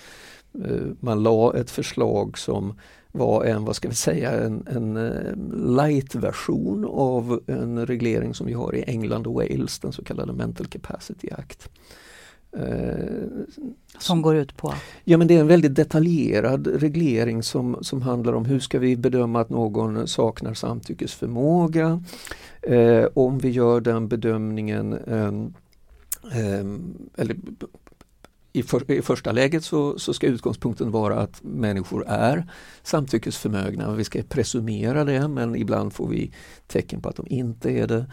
eh, 0.65 0.85
man 0.99 1.23
la 1.23 1.55
ett 1.55 1.71
förslag 1.71 2.37
som 2.37 2.79
var 3.11 3.43
en, 3.43 3.65
vad 3.65 3.75
ska 3.75 3.89
vi 3.89 3.95
säga, 3.95 4.31
en, 4.31 4.67
en 4.67 4.93
light-version 5.75 6.85
av 6.85 7.41
en 7.47 7.85
reglering 7.85 8.33
som 8.33 8.47
vi 8.47 8.53
har 8.53 8.75
i 8.75 8.83
England 8.87 9.27
och 9.27 9.33
Wales, 9.33 9.79
den 9.79 9.91
så 9.91 10.03
kallade 10.03 10.33
Mental 10.33 10.67
Capacity 10.67 11.29
Act. 11.31 11.69
Eh, 12.59 13.27
som 13.99 14.21
går 14.21 14.35
ut 14.35 14.57
på? 14.57 14.73
Ja 15.03 15.17
men 15.17 15.27
det 15.27 15.35
är 15.35 15.39
en 15.39 15.47
väldigt 15.47 15.75
detaljerad 15.75 16.67
reglering 16.67 17.43
som, 17.43 17.77
som 17.81 18.01
handlar 18.01 18.33
om 18.33 18.45
hur 18.45 18.59
ska 18.59 18.79
vi 18.79 18.95
bedöma 18.95 19.41
att 19.41 19.49
någon 19.49 20.07
saknar 20.07 20.53
samtyckesförmåga. 20.53 22.03
Eh, 22.61 23.05
om 23.13 23.37
vi 23.37 23.49
gör 23.49 23.81
den 23.81 24.07
bedömningen 24.07 24.93
eh, 24.93 25.31
eller 27.15 27.35
i, 28.53 28.63
för, 28.63 28.91
i, 28.91 29.01
första 29.01 29.31
läget 29.31 29.63
så, 29.63 29.99
så, 29.99 30.13
ska 30.13 30.27
utgångspunkten 30.27 30.91
vara 30.91 31.19
att 31.19 31.43
människor 31.43 32.07
är 32.07 32.45
samtyckesförmögna. 32.83 33.93
Vi 33.93 34.03
ska 34.03 34.21
presumera 34.29 35.03
det 35.03 35.27
men 35.27 35.55
ibland 35.55 35.93
får 35.93 36.07
vi 36.07 36.31
tecken 36.67 37.01
på 37.01 37.09
att 37.09 37.15
de 37.15 37.27
inte 37.27 37.71
är 37.71 37.87
det. 37.87 38.05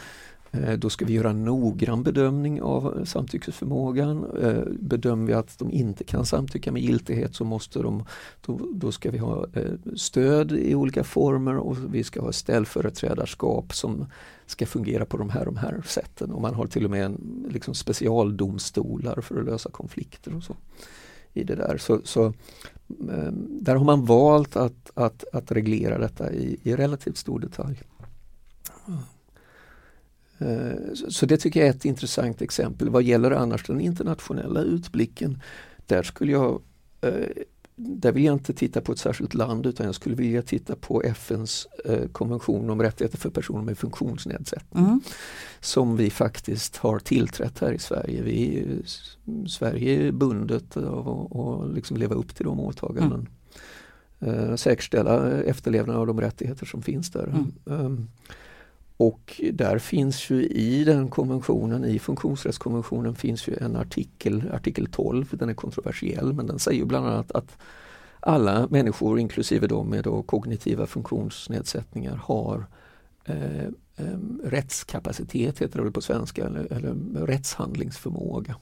Eh, 0.63 0.73
då 0.73 0.91
ska 0.91 1.05
vi 1.05 1.13
göra 1.13 1.31
en 1.31 1.45
noggrann 1.45 2.03
bedömning 2.03 2.63
av 2.63 3.05
samtyckesförmågan. 3.05 4.25
Eh, 4.43 4.63
bedömer 4.81 5.27
vi 5.27 5.33
att 5.33 5.59
de 5.59 5.71
inte 5.71 6.05
kan 6.05 6.27
samtycka 6.27 6.73
med 6.73 6.83
giltighet 6.83 7.35
så 7.35 7.45
måste 7.45 7.79
de, 7.79 8.05
då, 8.47 8.61
då 8.75 8.93
ska 8.93 9.11
vi 9.11 9.19
ha 9.19 9.47
eh, 9.53 9.73
stöd 9.97 10.53
i 10.53 10.75
olika 10.75 11.05
former 11.05 11.57
och 11.57 11.95
vi 11.95 12.05
ska 12.05 12.21
ha 12.21 12.33
ställföreträdarskap 12.33 13.75
som 13.75 14.07
ska 14.47 14.67
fungera 14.67 15.05
på 15.05 15.17
de 15.17 15.31
här, 15.31 15.45
de 15.45 15.57
här 15.57 15.83
sätten. 15.87 16.31
Och 16.31 16.43
man 16.43 16.55
har 16.55 16.67
till 16.67 16.85
och 16.85 16.91
med 16.91 17.05
en, 17.05 17.47
liksom 17.51 17.75
specialdomstolar 17.75 19.21
för 19.21 19.41
att 19.41 19.47
lösa 19.47 19.71
konflikter 19.71 20.37
och 20.37 20.43
så. 20.43 20.57
i 21.33 21.45
det 21.45 21.55
där. 21.55 21.79
Så, 21.79 22.01
så 22.05 22.25
ehm, 23.11 23.59
där 23.61 23.77
har 23.77 23.85
man 23.85 24.05
valt 24.05 24.57
att, 24.57 24.91
att, 24.95 25.25
att 25.33 25.53
reglera 25.53 25.99
detta 25.99 26.33
i, 26.33 26.59
i 26.63 26.77
relativt 26.77 27.17
stor 27.17 27.41
detalj. 27.41 27.83
Eh, 30.45 30.95
så 31.09 31.27
det 31.27 31.37
tycker 31.37 31.61
jag 31.61 31.69
är 31.69 31.73
ett 31.73 31.85
intressant 31.85 32.43
exempel. 32.43 32.91
Vad 32.91 33.03
gäller 33.03 33.31
annars 33.31 33.67
den 33.67 33.81
internationella 33.81 34.61
utblicken, 34.61 35.43
där 35.87 36.03
skulle 36.03 36.33
jag 36.33 36.63
eh, 37.01 37.29
där 37.77 38.13
vill 38.13 38.25
jag 38.25 38.35
inte 38.35 38.53
titta 38.53 38.81
på 38.81 38.93
ett 38.93 38.99
särskilt 38.99 39.35
land 39.35 39.67
utan 39.67 39.87
jag 39.87 39.95
skulle 39.95 40.15
vilja 40.15 40.43
titta 40.43 40.77
på 40.77 41.03
FNs 41.03 41.67
eh, 41.85 42.09
konvention 42.09 42.71
om 42.71 42.83
rättigheter 42.83 43.19
för 43.19 43.31
personer 43.31 43.63
med 43.63 43.79
funktionsnedsättning. 43.79 44.85
Mm. 44.85 45.01
Som 45.61 45.97
vi 45.97 46.11
faktiskt 46.11 46.77
har 46.77 46.99
tillträtt 46.99 47.59
här 47.59 47.73
i 47.73 47.79
Sverige. 47.79 48.23
Vi, 48.23 48.67
Sverige 49.49 50.09
är 50.09 50.13
bundet 50.13 50.77
att 50.77 51.75
liksom 51.75 51.97
leva 51.97 52.15
upp 52.15 52.35
till 52.35 52.45
de 52.45 52.61
åtaganden. 52.61 53.29
eh, 54.21 54.55
säkerställa 54.57 55.43
efterlevnaden 55.43 56.01
av 56.01 56.07
de 56.07 56.21
rättigheter 56.21 56.67
som 56.67 56.83
finns 56.83 57.11
där. 57.11 57.47
Mm. 57.67 58.09
Och 58.97 59.41
där 59.53 59.79
finns 59.79 60.31
ju 60.31 60.45
i 60.45 60.85
den 60.85 61.09
konventionen, 61.09 61.85
i 61.85 61.99
funktionsrättskonventionen 61.99 63.15
finns 63.15 63.49
ju 63.49 63.57
en 63.61 63.77
artikel, 63.77 64.51
artikel 64.53 64.87
12, 64.87 65.27
den 65.33 65.49
är 65.49 65.55
kontroversiell 65.55 66.33
men 66.33 66.47
den 66.47 66.59
säger 66.59 66.85
bland 66.85 67.07
annat 67.07 67.33
att 67.33 67.57
alla 68.21 68.69
människor 68.71 69.19
inklusive 69.19 69.67
de 69.67 69.91
med 69.91 70.05
då 70.05 70.23
kognitiva 70.23 70.87
funktionsnedsättningar 70.87 72.17
har 72.17 72.67
eh, 73.25 73.65
eh, 73.97 74.19
rättskapacitet, 74.45 75.59
heter 75.59 75.83
det 75.83 75.91
på 75.91 76.01
svenska, 76.01 76.47
eller, 76.47 76.73
eller 76.73 76.95
rättshandlingsförmåga. 77.27 78.57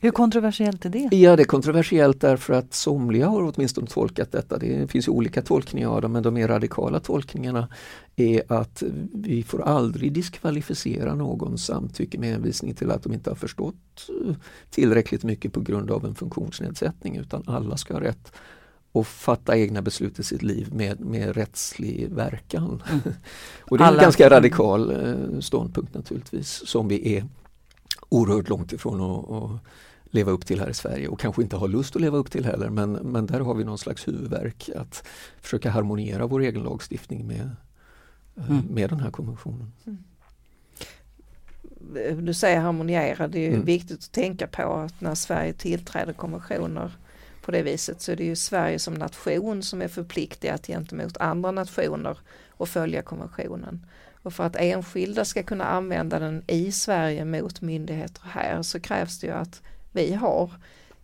Hur 0.00 0.10
kontroversiellt 0.10 0.84
är 0.84 0.90
det? 0.90 1.16
Ja, 1.16 1.36
det 1.36 1.42
är 1.42 1.44
kontroversiellt 1.44 2.20
därför 2.20 2.54
att 2.54 2.74
somliga 2.74 3.28
har 3.28 3.52
åtminstone 3.54 3.86
tolkat 3.86 4.32
detta. 4.32 4.58
Det 4.58 4.90
finns 4.90 5.08
olika 5.08 5.42
tolkningar 5.42 5.88
av 5.88 6.00
det 6.00 6.08
men 6.08 6.22
de 6.22 6.34
mer 6.34 6.48
radikala 6.48 7.00
tolkningarna 7.00 7.68
är 8.16 8.52
att 8.52 8.82
vi 9.12 9.42
får 9.42 9.62
aldrig 9.62 10.12
diskvalificera 10.12 11.14
någons 11.14 11.64
samtycke 11.64 12.18
med 12.18 12.30
hänvisning 12.30 12.74
till 12.74 12.90
att 12.90 13.02
de 13.02 13.12
inte 13.12 13.30
har 13.30 13.34
förstått 13.34 14.10
tillräckligt 14.70 15.24
mycket 15.24 15.52
på 15.52 15.60
grund 15.60 15.90
av 15.90 16.04
en 16.04 16.14
funktionsnedsättning 16.14 17.16
utan 17.16 17.42
alla 17.46 17.76
ska 17.76 17.94
ha 17.94 18.00
rätt 18.00 18.32
att 18.94 19.06
fatta 19.06 19.56
egna 19.58 19.82
beslut 19.82 20.18
i 20.18 20.22
sitt 20.22 20.42
liv 20.42 20.68
med, 20.72 21.00
med 21.00 21.36
rättslig 21.36 22.08
verkan. 22.10 22.82
Mm. 22.90 23.00
och 23.60 23.78
det 23.78 23.84
är 23.84 23.92
en 23.92 23.98
ganska 23.98 24.30
radikal 24.30 24.90
eh, 24.90 25.40
ståndpunkt 25.40 25.94
naturligtvis 25.94 26.62
som 26.66 26.88
vi 26.88 27.16
är 27.16 27.24
oerhört 28.08 28.48
långt 28.48 28.72
ifrån 28.72 29.00
att 29.00 29.60
leva 30.14 30.30
upp 30.30 30.46
till 30.46 30.60
här 30.60 30.70
i 30.70 30.74
Sverige 30.74 31.08
och 31.08 31.20
kanske 31.20 31.42
inte 31.42 31.56
har 31.56 31.68
lust 31.68 31.96
att 31.96 32.02
leva 32.02 32.18
upp 32.18 32.30
till 32.30 32.44
heller 32.44 32.70
men, 32.70 32.92
men 32.92 33.26
där 33.26 33.40
har 33.40 33.54
vi 33.54 33.64
någon 33.64 33.78
slags 33.78 34.08
huvudverk 34.08 34.70
att 34.76 35.06
försöka 35.40 35.70
harmoniera 35.70 36.26
vår 36.26 36.40
egen 36.40 36.62
lagstiftning 36.62 37.26
med, 37.26 37.50
eh, 38.36 38.50
mm. 38.50 38.66
med 38.70 38.90
den 38.90 39.00
här 39.00 39.10
konventionen. 39.10 39.72
Mm. 39.86 39.98
Du 42.26 42.34
säger 42.34 42.60
harmoniera, 42.60 43.28
det 43.28 43.46
är 43.46 43.48
mm. 43.48 43.64
viktigt 43.64 43.98
att 43.98 44.12
tänka 44.12 44.46
på 44.46 44.62
att 44.62 45.00
när 45.00 45.14
Sverige 45.14 45.52
tillträder 45.52 46.12
konventioner 46.12 46.92
på 47.44 47.50
det 47.50 47.62
viset 47.62 48.00
så 48.00 48.12
är 48.12 48.16
det 48.16 48.24
ju 48.24 48.36
Sverige 48.36 48.78
som 48.78 48.94
nation 48.94 49.62
som 49.62 49.82
är 49.82 49.88
förpliktigat 49.88 50.66
gentemot 50.66 51.16
andra 51.16 51.50
nationer 51.50 52.18
att 52.58 52.68
följa 52.68 53.02
konventionen. 53.02 53.86
Och 54.24 54.32
för 54.32 54.44
att 54.44 54.56
enskilda 54.56 55.24
ska 55.24 55.42
kunna 55.42 55.64
använda 55.64 56.18
den 56.18 56.42
i 56.46 56.72
Sverige 56.72 57.24
mot 57.24 57.60
myndigheter 57.60 58.22
här 58.24 58.62
så 58.62 58.80
krävs 58.80 59.18
det 59.18 59.26
ju 59.26 59.32
att 59.32 59.62
vi 59.92 60.14
har 60.14 60.50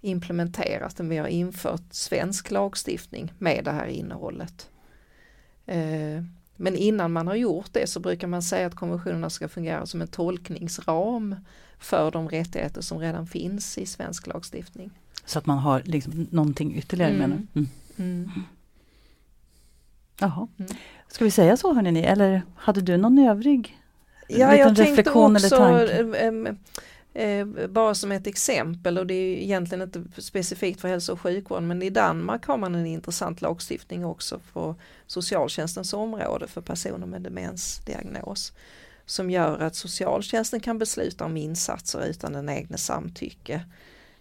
implementerat 0.00 0.96
den, 0.96 1.08
vi 1.08 1.16
har 1.16 1.26
infört 1.26 1.82
svensk 1.90 2.50
lagstiftning 2.50 3.32
med 3.38 3.64
det 3.64 3.70
här 3.70 3.86
innehållet. 3.86 4.70
Eh, 5.66 6.22
men 6.56 6.76
innan 6.76 7.12
man 7.12 7.26
har 7.26 7.34
gjort 7.34 7.72
det 7.72 7.86
så 7.86 8.00
brukar 8.00 8.26
man 8.26 8.42
säga 8.42 8.66
att 8.66 8.74
konventionerna 8.74 9.30
ska 9.30 9.48
fungera 9.48 9.86
som 9.86 10.02
en 10.02 10.08
tolkningsram 10.08 11.36
för 11.78 12.10
de 12.10 12.28
rättigheter 12.28 12.80
som 12.80 12.98
redan 12.98 13.26
finns 13.26 13.78
i 13.78 13.86
svensk 13.86 14.26
lagstiftning. 14.26 14.90
Så 15.24 15.38
att 15.38 15.46
man 15.46 15.58
har 15.58 15.82
liksom 15.84 16.26
någonting 16.30 16.76
ytterligare 16.76 17.12
mm. 17.12 17.20
menar 17.20 17.46
mm. 17.54 17.68
mm. 17.96 18.30
Jaha. 20.20 20.48
Mm. 20.58 20.72
Ska 21.10 21.24
vi 21.24 21.30
säga 21.30 21.56
så 21.56 21.74
hörni, 21.74 22.00
eller 22.00 22.42
hade 22.56 22.80
du 22.80 22.96
någon 22.96 23.18
övrig 23.18 23.78
ja, 24.28 24.52
liten 24.52 24.74
reflektion 24.74 25.36
också, 25.36 25.56
eller 25.56 26.44
tanke? 26.44 26.56
Eh, 27.14 27.46
bara 27.68 27.94
som 27.94 28.12
ett 28.12 28.26
exempel 28.26 28.98
och 28.98 29.06
det 29.06 29.14
är 29.14 29.36
egentligen 29.36 29.82
inte 29.82 30.22
specifikt 30.22 30.80
för 30.80 30.88
hälso 30.88 31.12
och 31.12 31.20
sjukvård 31.20 31.62
men 31.62 31.82
i 31.82 31.90
Danmark 31.90 32.46
har 32.46 32.56
man 32.56 32.74
en 32.74 32.86
intressant 32.86 33.42
lagstiftning 33.42 34.04
också 34.04 34.40
på 34.52 34.74
socialtjänstens 35.06 35.92
område 35.92 36.46
för 36.46 36.60
personer 36.60 37.06
med 37.06 37.22
demensdiagnos. 37.22 38.52
Som 39.06 39.30
gör 39.30 39.58
att 39.58 39.76
socialtjänsten 39.76 40.60
kan 40.60 40.78
besluta 40.78 41.24
om 41.24 41.36
insatser 41.36 42.06
utan 42.06 42.32
den 42.32 42.48
egna 42.48 42.76
samtycke. 42.76 43.64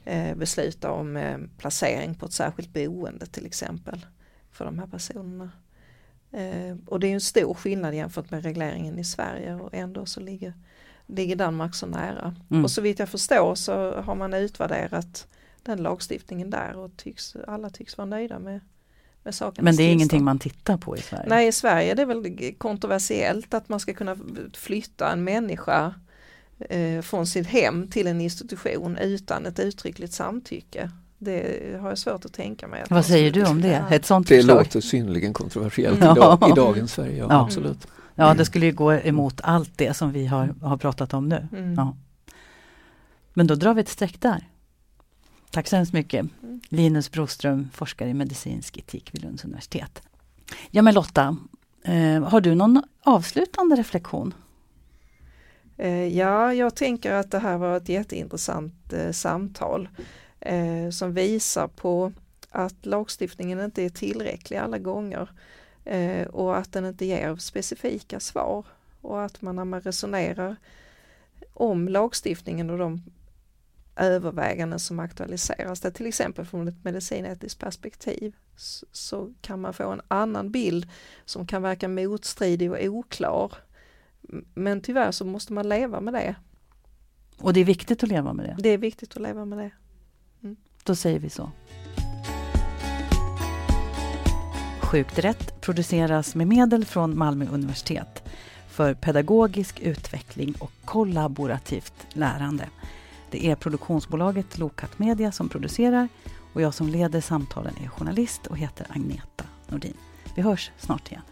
Eh, 0.05 0.35
besluta 0.35 0.91
om 0.91 1.17
eh, 1.17 1.37
placering 1.57 2.15
på 2.15 2.25
ett 2.25 2.33
särskilt 2.33 2.73
boende 2.73 3.25
till 3.25 3.45
exempel 3.45 4.05
för 4.51 4.65
de 4.65 4.79
här 4.79 4.87
personerna. 4.87 5.51
Eh, 6.31 6.77
och 6.85 6.99
det 6.99 7.07
är 7.07 7.13
en 7.13 7.21
stor 7.21 7.53
skillnad 7.53 7.95
jämfört 7.95 8.31
med 8.31 8.43
regleringen 8.43 8.99
i 8.99 9.03
Sverige 9.03 9.55
och 9.55 9.73
ändå 9.73 10.05
så 10.05 10.19
ligger 10.19 10.53
ligger 11.09 11.35
Danmark 11.35 11.75
så 11.75 11.85
nära. 11.85 12.35
Mm. 12.51 12.63
Och 12.63 12.71
så 12.71 12.81
vitt 12.81 12.99
jag 12.99 13.09
förstår 13.09 13.55
så 13.55 14.01
har 14.01 14.15
man 14.15 14.33
utvärderat 14.33 15.27
den 15.63 15.83
lagstiftningen 15.83 16.49
där 16.49 16.75
och 16.75 16.97
tycks, 16.97 17.35
alla 17.47 17.69
tycks 17.69 17.97
vara 17.97 18.05
nöjda 18.05 18.39
med, 18.39 18.59
med 19.23 19.35
saken. 19.35 19.65
Men 19.65 19.75
det 19.75 19.83
är 19.83 19.91
ingenting 19.91 20.23
man 20.23 20.39
tittar 20.39 20.77
på 20.77 20.97
i 20.97 21.01
Sverige? 21.01 21.25
Nej, 21.29 21.47
i 21.47 21.51
Sverige 21.51 21.91
är 21.91 21.95
det 21.95 22.05
väl 22.05 22.53
kontroversiellt 22.57 23.53
att 23.53 23.69
man 23.69 23.79
ska 23.79 23.93
kunna 23.93 24.17
flytta 24.53 25.11
en 25.11 25.23
människa 25.23 25.93
eh, 26.59 27.01
från 27.01 27.27
sitt 27.27 27.47
hem 27.47 27.87
till 27.87 28.07
en 28.07 28.21
institution 28.21 28.97
utan 28.97 29.45
ett 29.45 29.59
uttryckligt 29.59 30.13
samtycke. 30.13 30.91
Det 31.21 31.79
har 31.81 31.89
jag 31.89 31.97
svårt 31.97 32.25
att 32.25 32.33
tänka 32.33 32.67
mig. 32.67 32.81
Att 32.81 32.91
Vad 32.91 33.05
säger 33.05 33.31
du 33.31 33.45
om 33.45 33.61
det? 33.61 33.85
Ett 33.91 34.05
sånt 34.05 34.27
det 34.27 34.35
förslag? 34.35 34.57
låter 34.57 34.81
synnerligen 34.81 35.33
kontroversiellt 35.33 35.99
ja. 36.01 36.49
i, 36.51 36.55
dagens 36.55 36.93
Sverige, 36.93 37.17
ja, 37.17 37.27
ja. 37.29 37.41
absolut. 37.41 37.87
Ja, 38.15 38.33
det 38.33 38.45
skulle 38.45 38.65
ju 38.65 38.71
gå 38.71 38.93
emot 38.93 39.41
allt 39.43 39.77
det 39.77 39.93
som 39.93 40.11
vi 40.11 40.25
har, 40.25 40.55
har 40.61 40.77
pratat 40.77 41.13
om 41.13 41.29
nu. 41.29 41.47
Mm. 41.51 41.73
Ja. 41.73 41.97
Men 43.33 43.47
då 43.47 43.55
drar 43.55 43.73
vi 43.73 43.81
ett 43.81 43.89
streck 43.89 44.21
där. 44.21 44.47
Tack 45.51 45.67
så 45.67 45.75
hemskt 45.75 45.93
mycket. 45.93 46.25
Mm. 46.43 46.61
Linus 46.69 47.11
Broström, 47.11 47.69
forskare 47.73 48.09
i 48.09 48.13
medicinsk 48.13 48.77
etik 48.77 49.13
vid 49.13 49.23
Lunds 49.23 49.45
universitet. 49.45 50.01
Ja 50.71 50.81
men 50.81 50.93
Lotta, 50.93 51.37
eh, 51.83 52.23
har 52.23 52.41
du 52.41 52.55
någon 52.55 52.83
avslutande 53.03 53.75
reflektion? 53.75 54.33
Eh, 55.77 56.17
ja, 56.17 56.53
jag 56.53 56.75
tänker 56.75 57.13
att 57.13 57.31
det 57.31 57.39
här 57.39 57.57
var 57.57 57.77
ett 57.77 57.89
jätteintressant 57.89 58.93
eh, 58.93 59.11
samtal 59.11 59.89
eh, 60.41 60.89
som 60.89 61.13
visar 61.13 61.67
på 61.67 62.11
att 62.49 62.85
lagstiftningen 62.85 63.59
inte 63.59 63.83
är 63.83 63.89
tillräcklig 63.89 64.57
alla 64.57 64.77
gånger 64.77 65.29
eh, 65.85 66.27
och 66.27 66.57
att 66.57 66.71
den 66.71 66.85
inte 66.85 67.05
ger 67.05 67.35
specifika 67.35 68.19
svar 68.19 68.65
och 69.01 69.23
att 69.23 69.41
man 69.41 69.55
när 69.55 69.65
man 69.65 69.81
resonerar 69.81 70.55
om 71.53 71.87
lagstiftningen 71.87 72.69
och 72.69 72.77
de 72.77 73.01
överväganden 73.95 74.79
som 74.79 74.99
aktualiseras, 74.99 75.81
där 75.81 75.91
till 75.91 76.05
exempel 76.05 76.45
från 76.45 76.67
ett 76.67 76.83
medicinetiskt 76.83 77.59
perspektiv, 77.59 78.35
så, 78.91 79.33
kan 79.41 79.61
man 79.61 79.73
få 79.73 79.91
en 79.91 80.01
annan 80.07 80.51
bild 80.51 80.89
som 81.25 81.47
kan 81.47 81.61
verka 81.61 81.87
motstridig 81.87 82.71
och 82.71 82.77
oklar. 82.79 83.53
Men 84.53 84.81
tyvärr 84.81 85.11
så 85.11 85.25
måste 85.25 85.53
man 85.53 85.69
leva 85.69 86.01
med 86.01 86.13
det. 86.13 86.35
Och 87.37 87.53
det 87.53 87.59
är 87.59 87.65
viktigt 87.65 88.03
att 88.03 88.09
leva 88.09 88.33
med 88.33 88.45
det? 88.45 88.55
Det 88.59 88.69
är 88.69 88.77
viktigt 88.77 89.15
att 89.15 89.21
leva 89.21 89.45
med 89.45 89.57
det. 89.57 89.71
Då 90.83 90.95
säger 90.95 91.19
vi 91.19 91.29
så. 91.29 91.51
Sjukt 94.81 95.19
rätt 95.19 95.61
produceras 95.61 96.35
med 96.35 96.47
medel 96.47 96.85
från 96.85 97.17
Malmö 97.17 97.45
universitet 97.51 98.23
för 98.67 98.93
pedagogisk 98.93 99.79
utveckling 99.79 100.55
och 100.59 100.71
kollaborativt 100.85 101.93
lärande. 102.13 102.69
Det 103.31 103.47
är 103.47 103.55
produktionsbolaget 103.55 104.57
Lokat 104.57 104.99
Media 104.99 105.31
som 105.31 105.49
producerar 105.49 106.07
och 106.53 106.61
jag 106.61 106.73
som 106.73 106.89
leder 106.89 107.21
samtalen 107.21 107.73
är 107.83 107.87
journalist 107.87 108.47
och 108.47 108.57
heter 108.57 108.87
Agneta 108.89 109.45
Nordin. 109.67 109.97
Vi 110.35 110.41
hörs 110.41 110.71
snart 110.77 111.11
igen. 111.11 111.23